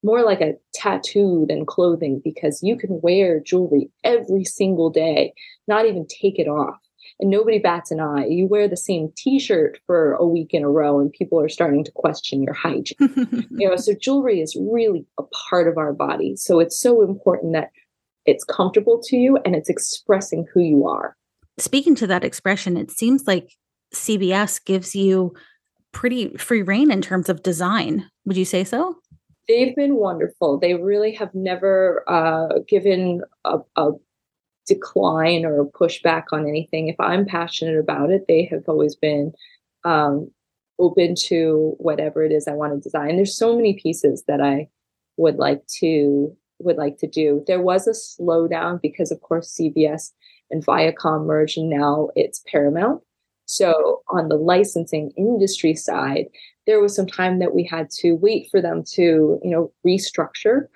[0.04, 5.34] more like a tattoo than clothing because you can wear jewelry every single day,
[5.68, 6.80] not even take it off
[7.20, 8.26] and nobody bats an eye.
[8.26, 11.84] You wear the same t-shirt for a week in a row and people are starting
[11.84, 12.96] to question your hygiene.
[13.52, 16.36] you know, so jewelry is really a part of our body.
[16.36, 17.72] So it's so important that
[18.26, 21.16] it's comfortable to you and it's expressing who you are.
[21.58, 23.52] Speaking to that expression, it seems like
[23.94, 25.34] CBS gives you
[25.92, 28.10] pretty free rein in terms of design.
[28.26, 28.98] Would you say so?
[29.48, 30.60] They've been wonderful.
[30.60, 33.92] They really have never uh, given a, a
[34.70, 36.88] decline or push back on anything.
[36.88, 39.34] If I'm passionate about it, they have always been
[39.84, 40.32] um,
[40.80, 43.16] open to whatever it is I want to design.
[43.18, 44.70] There's so many pieces that I
[45.18, 47.44] would like to would like to do.
[47.48, 50.12] There was a slowdown because, of course, CBS
[50.52, 53.02] and Viacom merged, and now it's Paramount.
[53.46, 56.26] So on the licensing industry side,
[56.68, 60.68] there was some time that we had to wait for them to, you know, restructure.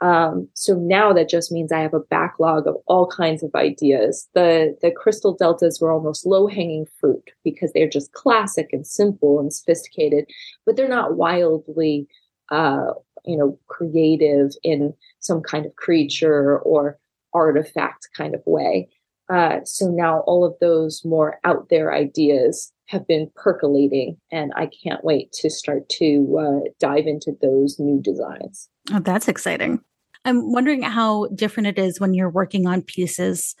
[0.00, 4.28] Um, so now that just means I have a backlog of all kinds of ideas.
[4.34, 9.40] The the crystal deltas were almost low hanging fruit because they're just classic and simple
[9.40, 10.26] and sophisticated,
[10.64, 12.06] but they're not wildly,
[12.50, 12.92] uh,
[13.24, 16.98] you know, creative in some kind of creature or
[17.34, 18.88] artifact kind of way.
[19.28, 24.70] Uh, so now all of those more out there ideas have been percolating, and I
[24.82, 28.70] can't wait to start to uh, dive into those new designs.
[28.92, 29.80] Oh, that's exciting.
[30.24, 33.54] I'm wondering how different it is when you're working on pieces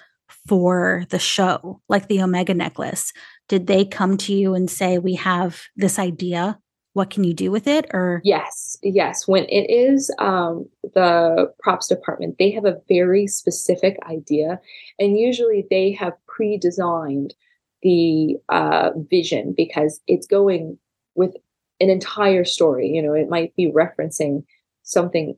[0.46, 3.12] for the show, like the Omega necklace.
[3.48, 6.58] Did they come to you and say, We have this idea?
[6.94, 7.86] What can you do with it?
[7.92, 9.28] Or yes, yes.
[9.28, 14.60] When it is um, the props department, they have a very specific idea,
[14.98, 17.34] and usually they have pre-designed
[17.82, 20.78] the uh, vision because it's going
[21.14, 21.36] with
[21.80, 22.88] an entire story.
[22.88, 24.42] You know, it might be referencing
[24.88, 25.36] something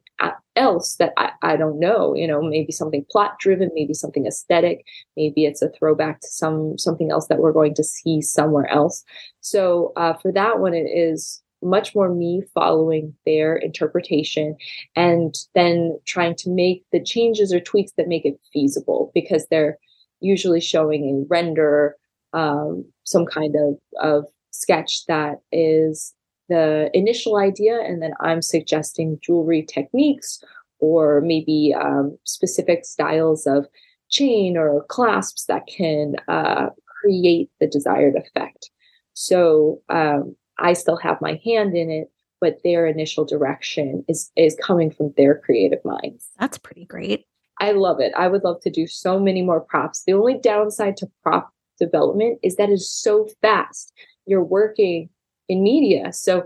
[0.54, 4.84] else that I, I don't know you know maybe something plot driven maybe something aesthetic
[5.16, 9.04] maybe it's a throwback to some something else that we're going to see somewhere else.
[9.40, 14.56] So uh, for that one it is much more me following their interpretation
[14.96, 19.76] and then trying to make the changes or tweaks that make it feasible because they're
[20.20, 21.96] usually showing a render
[22.32, 26.14] um, some kind of, of sketch that is
[26.50, 30.42] the initial idea, and then I'm suggesting jewelry techniques
[30.80, 33.66] or maybe um, specific styles of
[34.10, 38.70] chain or clasps that can uh, create the desired effect.
[39.14, 42.10] So um, I still have my hand in it,
[42.40, 46.29] but their initial direction is is coming from their creative minds.
[46.38, 47.27] That's pretty great.
[47.60, 48.12] I love it.
[48.16, 50.02] I would love to do so many more props.
[50.04, 53.92] The only downside to prop development is that it's so fast.
[54.27, 55.10] You're working
[55.51, 56.13] in media.
[56.13, 56.38] So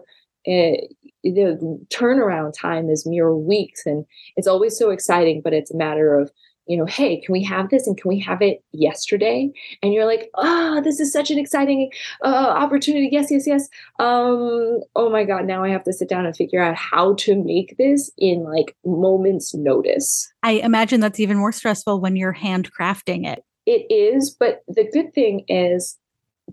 [0.46, 0.80] uh,
[1.22, 4.04] the turnaround time is mere weeks and
[4.36, 6.30] it's always so exciting, but it's a matter of,
[6.66, 9.50] you know, hey, can we have this and can we have it yesterday?
[9.82, 11.90] And you're like, oh, this is such an exciting
[12.24, 13.10] uh, opportunity.
[13.12, 13.68] Yes, yes, yes.
[13.98, 17.42] Um, oh my God, now I have to sit down and figure out how to
[17.42, 20.32] make this in like moments notice.
[20.42, 23.44] I imagine that's even more stressful when you're handcrafting it.
[23.66, 25.98] It is, but the good thing is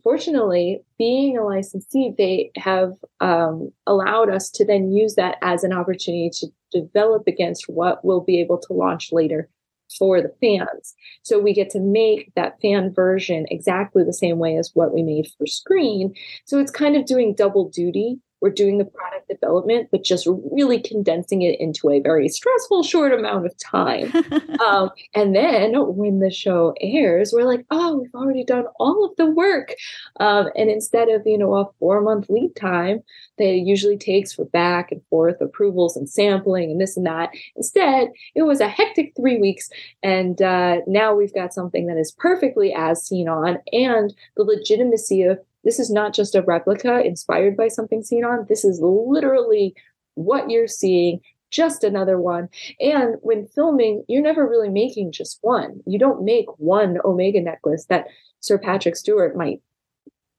[0.03, 5.73] fortunately, being a licensee, they have um, allowed us to then use that as an
[5.73, 9.49] opportunity to develop against what we'll be able to launch later
[9.97, 10.95] for the fans.
[11.23, 15.03] So we get to make that fan version exactly the same way as what we
[15.03, 16.15] made for screen.
[16.45, 20.79] So it's kind of doing double duty we're doing the product development, but just really
[20.79, 24.11] condensing it into a very stressful, short amount of time.
[24.65, 29.15] um, and then when the show airs, we're like, oh, we've already done all of
[29.15, 29.75] the work.
[30.19, 33.03] Um, and instead of, you know, a four month lead time
[33.37, 37.29] that it usually takes for back and forth approvals and sampling and this and that,
[37.55, 39.69] instead, it was a hectic three weeks.
[40.01, 45.21] And uh, now we've got something that is perfectly as seen on and the legitimacy
[45.23, 48.45] of this is not just a replica inspired by something seen on.
[48.49, 49.75] This is literally
[50.15, 52.49] what you're seeing, just another one.
[52.79, 55.81] And when filming, you're never really making just one.
[55.85, 58.07] You don't make one Omega necklace that
[58.39, 59.61] Sir Patrick Stewart might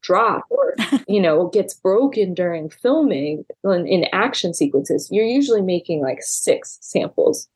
[0.02, 0.74] drop or
[1.08, 6.76] you know gets broken during filming in, in action sequences you're usually making like six
[6.80, 7.48] samples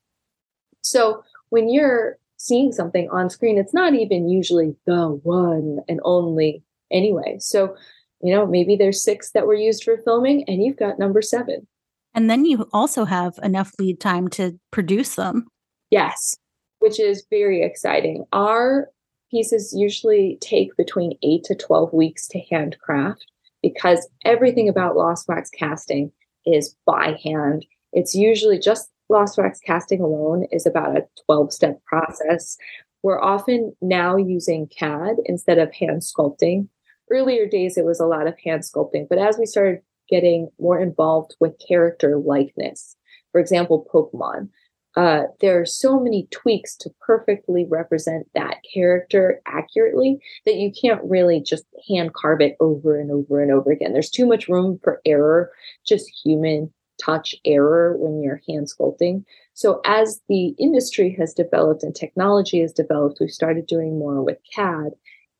[0.80, 6.62] so when you're seeing something on screen it's not even usually the one and only
[6.90, 7.36] anyway.
[7.40, 7.76] So,
[8.22, 11.66] you know, maybe there's six that were used for filming and you've got number seven.
[12.14, 15.46] And then you also have enough lead time to produce them.
[15.90, 16.36] Yes,
[16.78, 18.24] which is very exciting.
[18.32, 18.88] Our
[19.30, 23.26] pieces usually take between eight to 12 weeks to handcraft
[23.62, 26.10] because everything about lost wax casting
[26.46, 27.66] is by hand.
[27.92, 32.56] It's usually just lost wax casting alone is about a 12 step process.
[33.02, 36.68] We're often now using CAD instead of hand sculpting
[37.10, 39.06] earlier days, it was a lot of hand sculpting.
[39.08, 42.96] But as we started getting more involved with character likeness,
[43.32, 44.48] for example, Pokemon,
[44.96, 51.02] uh, there are so many tweaks to perfectly represent that character accurately that you can't
[51.04, 53.92] really just hand carve it over and over and over again.
[53.92, 55.50] There's too much room for error,
[55.86, 59.24] just human touch error when you're hand sculpting.
[59.52, 64.38] So as the industry has developed and technology has developed, we've started doing more with
[64.54, 64.92] CAD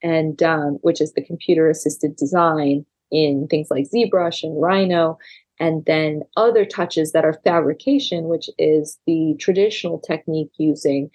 [0.02, 5.18] and um, which is the computer assisted design in things like ZBrush and Rhino,
[5.58, 11.10] and then other touches that are fabrication, which is the traditional technique using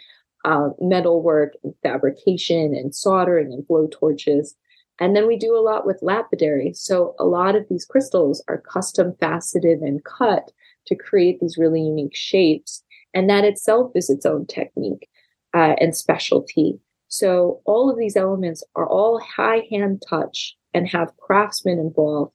[0.46, 4.56] uh, metalwork and fabrication and soldering and blow torches.
[5.00, 6.74] And then we do a lot with lapidary.
[6.74, 10.52] So a lot of these crystals are custom faceted and cut
[10.88, 12.84] to create these really unique shapes.
[13.14, 15.10] And that itself is its own technique
[15.54, 16.80] uh, and specialty.
[17.12, 22.32] So all of these elements are all high hand touch and have craftsmen involved.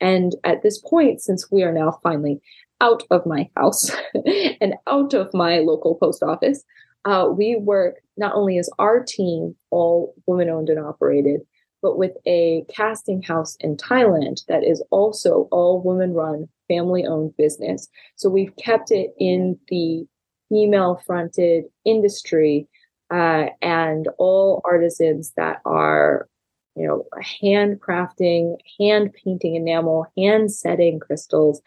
[0.00, 2.42] And at this point, since we are now finally
[2.78, 3.90] out of my house
[4.60, 6.62] and out of my local post office,
[7.06, 11.40] uh, we work not only as our team, all women owned and operated,
[11.80, 17.34] but with a casting house in Thailand that is also all women run, family owned
[17.38, 17.88] business.
[18.16, 20.06] So we've kept it in the
[20.50, 22.68] female fronted industry
[23.10, 26.28] uh, and all artisans that are
[26.76, 27.04] you know
[27.42, 31.60] handcrafting hand painting enamel hand setting crystals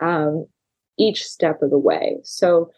[0.00, 0.46] um,
[0.98, 2.70] each step of the way so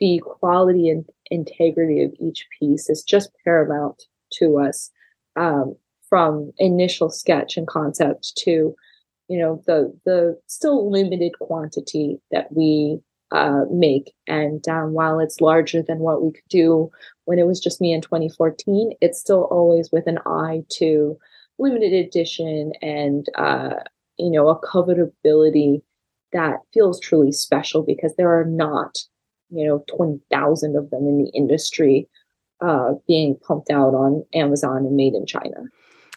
[0.00, 4.90] the quality and integrity of each piece is just paramount to us
[5.36, 5.76] um,
[6.08, 8.74] from initial sketch and concept to
[9.28, 13.00] you know the the still limited quantity that we
[13.34, 14.14] uh, make.
[14.26, 16.90] And um, while it's larger than what we could do
[17.24, 21.18] when it was just me in 2014, it's still always with an eye to
[21.58, 23.74] limited edition and uh,
[24.18, 25.82] you know a covetability
[26.32, 28.98] that feels truly special because there are not
[29.50, 32.08] you know 20,000 of them in the industry
[32.60, 35.64] uh, being pumped out on Amazon and made in China.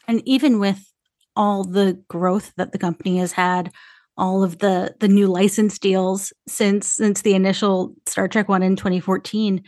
[0.07, 0.91] And even with
[1.35, 3.71] all the growth that the company has had
[4.17, 8.75] all of the the new license deals since since the initial Star Trek one in
[8.75, 9.63] 2014,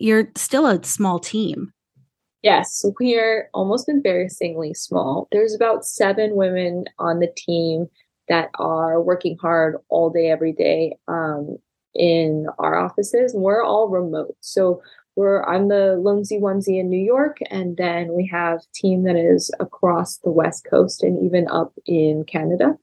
[0.00, 1.72] you're still a small team.
[2.42, 5.28] Yes, we are almost embarrassingly small.
[5.30, 7.86] There's about seven women on the team
[8.28, 11.58] that are working hard all day, every day um,
[11.94, 14.36] in our offices, and we're all remote.
[14.40, 14.82] So
[15.16, 19.50] we're I'm the lonesy onesie in New York, and then we have team that is
[19.60, 22.78] across the West Coast and even up in Canada.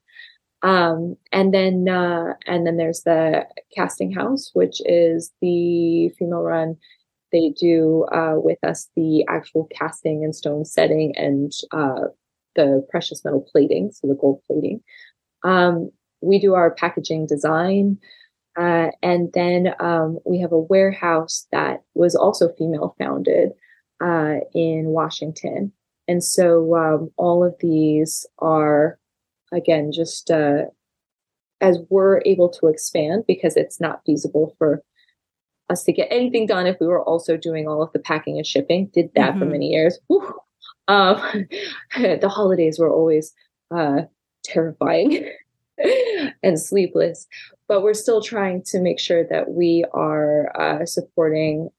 [0.62, 6.78] Um, and then uh, and then there's the casting house, which is the female run.
[7.32, 12.08] They do uh, with us the actual casting and stone setting and uh,
[12.56, 14.82] the precious metal plating, so the gold plating.
[15.44, 17.98] Um, we do our packaging design.
[18.58, 23.52] Uh, and then um, we have a warehouse that was also female founded
[24.04, 25.72] uh, in Washington.
[26.08, 28.98] And so um, all of these are
[29.52, 30.64] again, just uh,
[31.62, 34.84] as we're able to expand because it's not feasible for
[35.70, 38.46] us to get anything done if we were also doing all of the packing and
[38.46, 38.88] shipping.
[38.94, 39.40] Did that mm-hmm.
[39.40, 40.00] for many years.
[40.88, 41.22] Um,
[41.98, 43.34] the holidays were always
[43.76, 44.04] uh,
[44.44, 45.30] terrifying
[46.44, 47.28] and sleepless,
[47.68, 51.70] but we're still trying to make sure that we are uh, supporting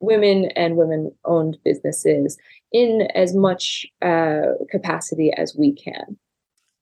[0.00, 2.38] women and women owned businesses
[2.72, 6.18] in as much uh, capacity as we can.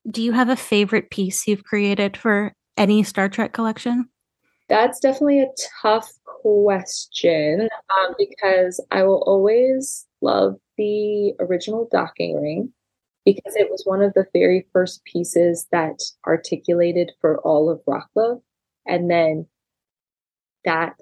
[0.09, 4.09] Do you have a favorite piece you've created for any Star Trek collection?
[4.69, 5.53] That's definitely a
[5.83, 12.73] tough question um, because I will always love the original docking ring
[13.25, 18.09] because it was one of the very first pieces that articulated for all of Rock
[18.15, 18.41] Love.
[18.87, 19.47] And then
[20.65, 20.95] that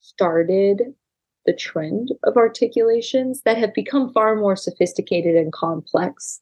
[0.00, 0.94] started
[1.46, 6.40] the trend of articulations that have become far more sophisticated and complex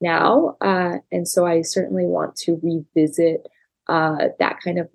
[0.00, 0.56] now.
[0.60, 3.46] Uh, and so I certainly want to revisit
[3.88, 4.88] uh, that kind of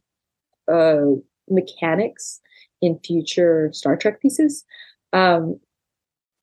[0.67, 1.01] uh,
[1.49, 2.39] mechanics
[2.81, 4.63] in future Star Trek pieces.
[5.13, 5.59] Um,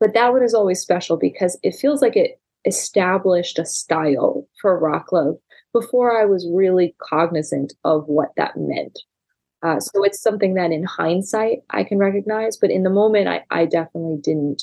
[0.00, 4.78] but that one is always special because it feels like it established a style for
[4.78, 5.36] rock love
[5.72, 8.98] before I was really cognizant of what that meant.
[9.62, 13.44] Uh, so it's something that in hindsight I can recognize, but in the moment I,
[13.50, 14.62] I definitely didn't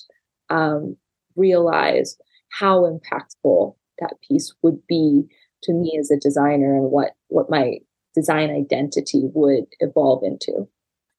[0.50, 0.96] um,
[1.36, 2.18] realize
[2.50, 5.24] how impactful that piece would be
[5.64, 7.80] to me as a designer and what what my
[8.16, 10.68] design identity would evolve into.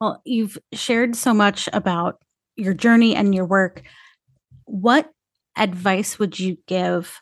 [0.00, 2.18] Well, you've shared so much about
[2.56, 3.82] your journey and your work.
[4.64, 5.10] What
[5.56, 7.20] advice would you give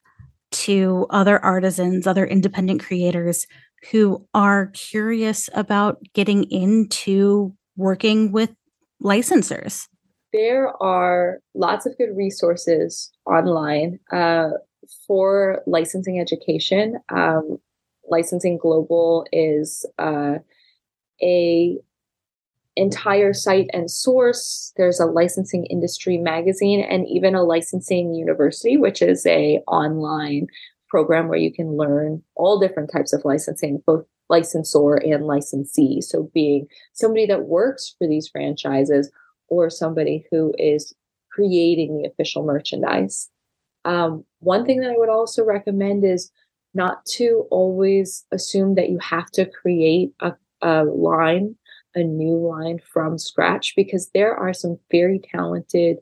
[0.53, 3.47] to other artisans, other independent creators
[3.91, 8.55] who are curious about getting into working with
[9.03, 9.89] licensors?
[10.33, 14.51] There are lots of good resources online uh,
[15.07, 16.99] for licensing education.
[17.09, 17.59] Um,
[18.09, 20.39] licensing Global is uh,
[21.23, 21.79] a
[22.77, 24.73] entire site and source.
[24.77, 30.49] There's a licensing industry magazine and even a licensing university, which is a online
[30.89, 36.01] program where you can learn all different types of licensing, both licensor and licensee.
[36.01, 39.11] So being somebody that works for these franchises
[39.49, 40.95] or somebody who is
[41.31, 43.29] creating the official merchandise.
[43.85, 46.31] Um, one thing that I would also recommend is
[46.75, 51.57] not to always assume that you have to create a, a line
[51.95, 55.99] a new line from scratch because there are some very talented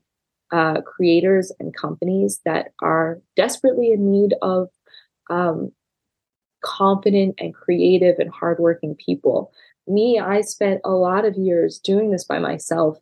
[0.50, 4.68] uh, creators and companies that are desperately in need of
[5.30, 5.72] um,
[6.62, 9.52] confident and creative and hardworking people.
[9.86, 12.98] Me, I spent a lot of years doing this by myself.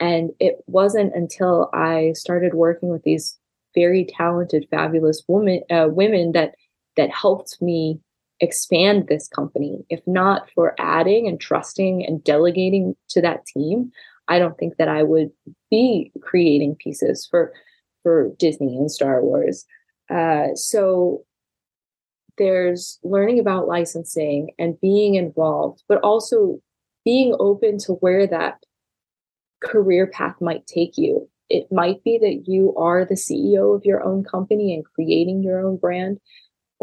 [0.00, 3.38] And it wasn't until I started working with these
[3.74, 6.54] very talented, fabulous women, uh, women that
[6.96, 8.00] that helped me
[8.40, 9.84] expand this company.
[9.88, 13.92] If not for adding and trusting and delegating to that team,
[14.28, 15.30] I don't think that I would
[15.70, 17.52] be creating pieces for
[18.02, 19.64] for Disney and Star Wars.
[20.10, 21.24] Uh, so
[22.38, 26.60] there's learning about licensing and being involved, but also
[27.04, 28.64] being open to where that
[29.62, 31.28] career path might take you.
[31.48, 35.64] It might be that you are the CEO of your own company and creating your
[35.64, 36.18] own brand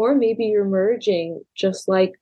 [0.00, 2.14] or maybe you're merging just like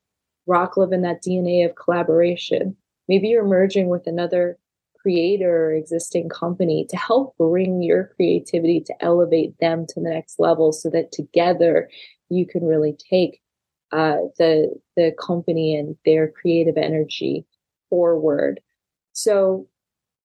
[0.49, 2.77] Rock Love in that DNA of collaboration.
[3.07, 4.59] Maybe you're merging with another
[5.01, 10.41] creator or existing company to help bring your creativity to elevate them to the next
[10.41, 11.89] level so that together
[12.31, 13.41] you can really take
[13.93, 17.47] uh, the the company and their creative energy
[17.91, 18.59] forward.
[19.13, 19.69] So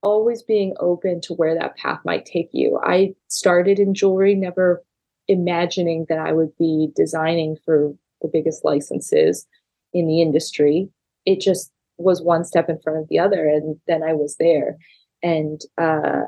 [0.01, 2.79] always being open to where that path might take you.
[2.83, 4.83] I started in jewelry, never
[5.27, 9.45] imagining that I would be designing for the biggest licenses
[9.93, 10.89] in the industry.
[11.25, 14.77] It just was one step in front of the other, and then I was there.
[15.21, 16.23] And uh,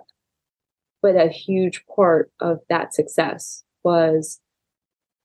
[1.02, 4.40] but a huge part of that success was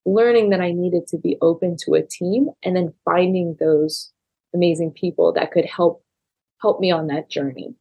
[0.04, 4.12] learning that I needed to be open to a team, and then finding those
[4.54, 6.02] amazing people that could help
[6.60, 7.74] help me on that journey.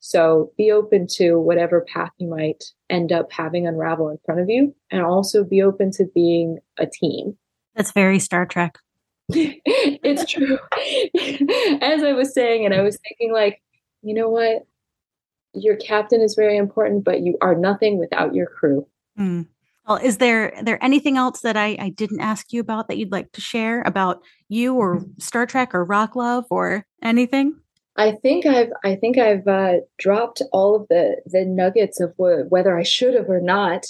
[0.00, 4.48] So be open to whatever path you might end up having unravel in front of
[4.48, 7.36] you, and also be open to being a team.
[7.74, 8.78] That's very Star Trek.
[9.28, 10.58] it's true.
[11.82, 13.60] As I was saying, and I was thinking, like,
[14.02, 14.66] you know what?
[15.54, 18.86] Your captain is very important, but you are nothing without your crew.
[19.18, 19.46] Mm.
[19.86, 23.12] Well, is there there anything else that I, I didn't ask you about that you'd
[23.12, 27.58] like to share about you or Star Trek or Rock Love or anything?
[27.98, 32.50] I think I've I think I've uh, dropped all of the the nuggets of wh-
[32.50, 33.86] whether I should have or not.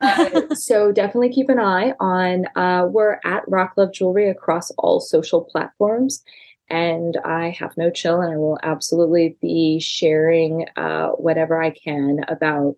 [0.00, 2.46] Uh, so definitely keep an eye on.
[2.56, 6.24] Uh, we're at Rock Love Jewelry across all social platforms,
[6.70, 12.24] and I have no chill, and I will absolutely be sharing uh, whatever I can
[12.28, 12.76] about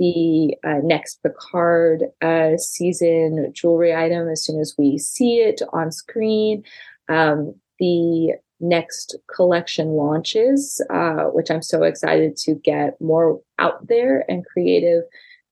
[0.00, 5.92] the uh, next Picard uh, season jewelry item as soon as we see it on
[5.92, 6.64] screen.
[7.08, 14.24] Um, the next collection launches, uh, which I'm so excited to get more out there
[14.28, 15.02] and creative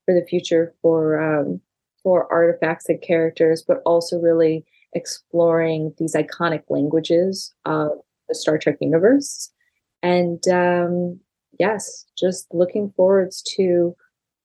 [0.04, 1.60] for the future for um,
[2.02, 7.90] for artifacts and characters, but also really exploring these iconic languages of
[8.28, 9.50] the Star Trek universe.
[10.02, 11.20] And um,
[11.58, 13.94] yes, just looking forwards to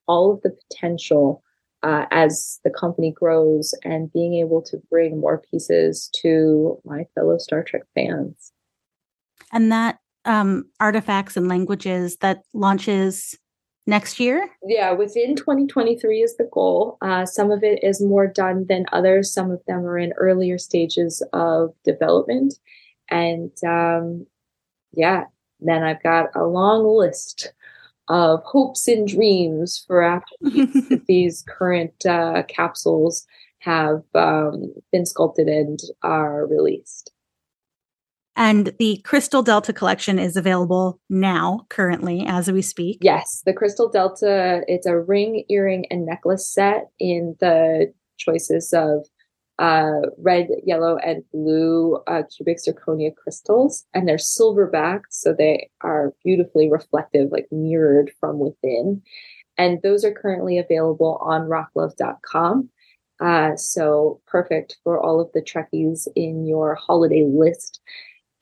[0.07, 1.43] all of the potential
[1.83, 7.37] uh, as the company grows and being able to bring more pieces to my fellow
[7.37, 8.51] Star Trek fans.
[9.51, 13.35] And that um, artifacts and languages that launches
[13.87, 14.49] next year?
[14.63, 16.97] Yeah, within 2023 is the goal.
[17.01, 19.33] Uh, some of it is more done than others.
[19.33, 22.55] Some of them are in earlier stages of development.
[23.09, 24.27] And um,
[24.91, 25.23] yeah,
[25.61, 27.53] then I've got a long list
[28.09, 30.35] of hopes and dreams for after
[31.07, 33.25] these, current uh, capsules
[33.59, 37.11] have um, been sculpted and are released.
[38.35, 42.99] And the Crystal Delta collection is available now, currently, as we speak.
[43.01, 49.07] Yes, the Crystal Delta, it's a ring, earring, and necklace set in the choices of
[49.59, 53.85] uh, red, yellow, and blue uh, cubic zirconia crystals.
[53.93, 59.01] And they're silver backed, so they are beautifully reflective, like mirrored from within.
[59.57, 62.69] And those are currently available on rocklove.com.
[63.19, 67.81] Uh, so perfect for all of the Trekkies in your holiday list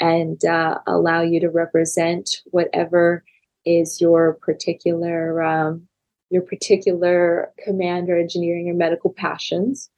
[0.02, 3.24] and uh, allow you to represent whatever
[3.66, 5.88] is your particular um,
[6.30, 9.90] your particular command or engineering or medical passions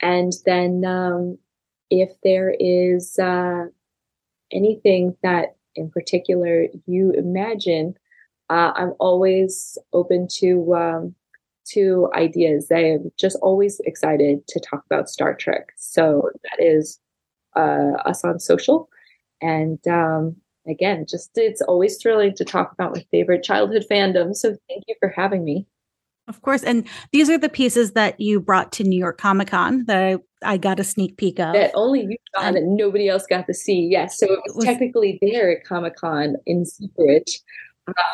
[0.00, 1.38] and then um,
[1.90, 3.64] if there is uh,
[4.52, 7.94] anything that in particular you imagine
[8.50, 11.14] uh, i'm always open to um,
[11.66, 17.00] to ideas i am just always excited to talk about star trek so that is
[17.56, 18.88] uh, us on social
[19.40, 20.36] and um,
[20.68, 24.34] again, just it's always thrilling to talk about my favorite childhood fandom.
[24.34, 25.66] So thank you for having me.
[26.28, 26.62] Of course.
[26.62, 30.52] And these are the pieces that you brought to New York Comic Con that I,
[30.52, 31.54] I got a sneak peek of.
[31.54, 33.88] That only you got and, and nobody else got to see.
[33.90, 34.18] Yes.
[34.18, 37.30] So it was, it was technically there at Comic Con in secret.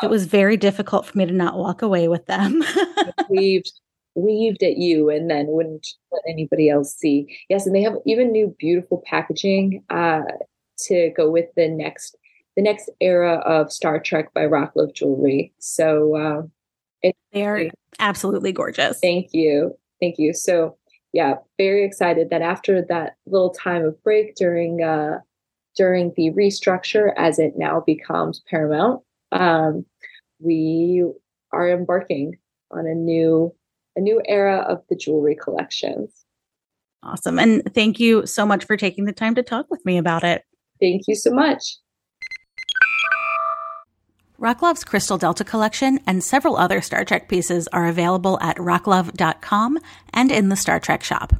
[0.01, 2.63] it was very difficult for me to not walk away with them.
[3.29, 3.71] weaved,
[4.15, 7.37] waved at you and then wouldn't let anybody else see.
[7.49, 7.65] Yes.
[7.65, 9.83] And they have even new beautiful packaging.
[9.89, 10.21] Uh,
[10.77, 12.17] to go with the next
[12.55, 15.53] the next era of Star Trek by Rocklove Jewelry.
[15.59, 16.41] So uh,
[17.31, 18.99] they are absolutely gorgeous.
[18.99, 20.33] Thank you, thank you.
[20.33, 20.77] So
[21.13, 25.19] yeah, very excited that after that little time of break during uh,
[25.75, 29.01] during the restructure, as it now becomes Paramount,
[29.31, 29.85] um,
[30.39, 31.05] we
[31.51, 32.37] are embarking
[32.71, 33.53] on a new
[33.95, 36.25] a new era of the jewelry collections.
[37.01, 37.39] Awesome.
[37.39, 40.43] And thank you so much for taking the time to talk with me about it.
[40.81, 41.77] Thank you so much.
[44.45, 49.79] Rocklove's Crystal Delta collection and several other Star Trek pieces are available at rocklove.com
[50.13, 51.33] and in the Star Trek shop.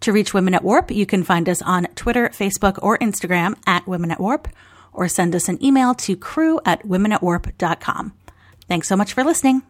[0.00, 3.86] To reach Women at Warp, you can find us on Twitter, Facebook, or Instagram at
[3.86, 4.48] Women at Warp,
[4.92, 8.12] or send us an email to crew at womenatwarp.com.
[8.66, 9.62] Thanks so much for listening.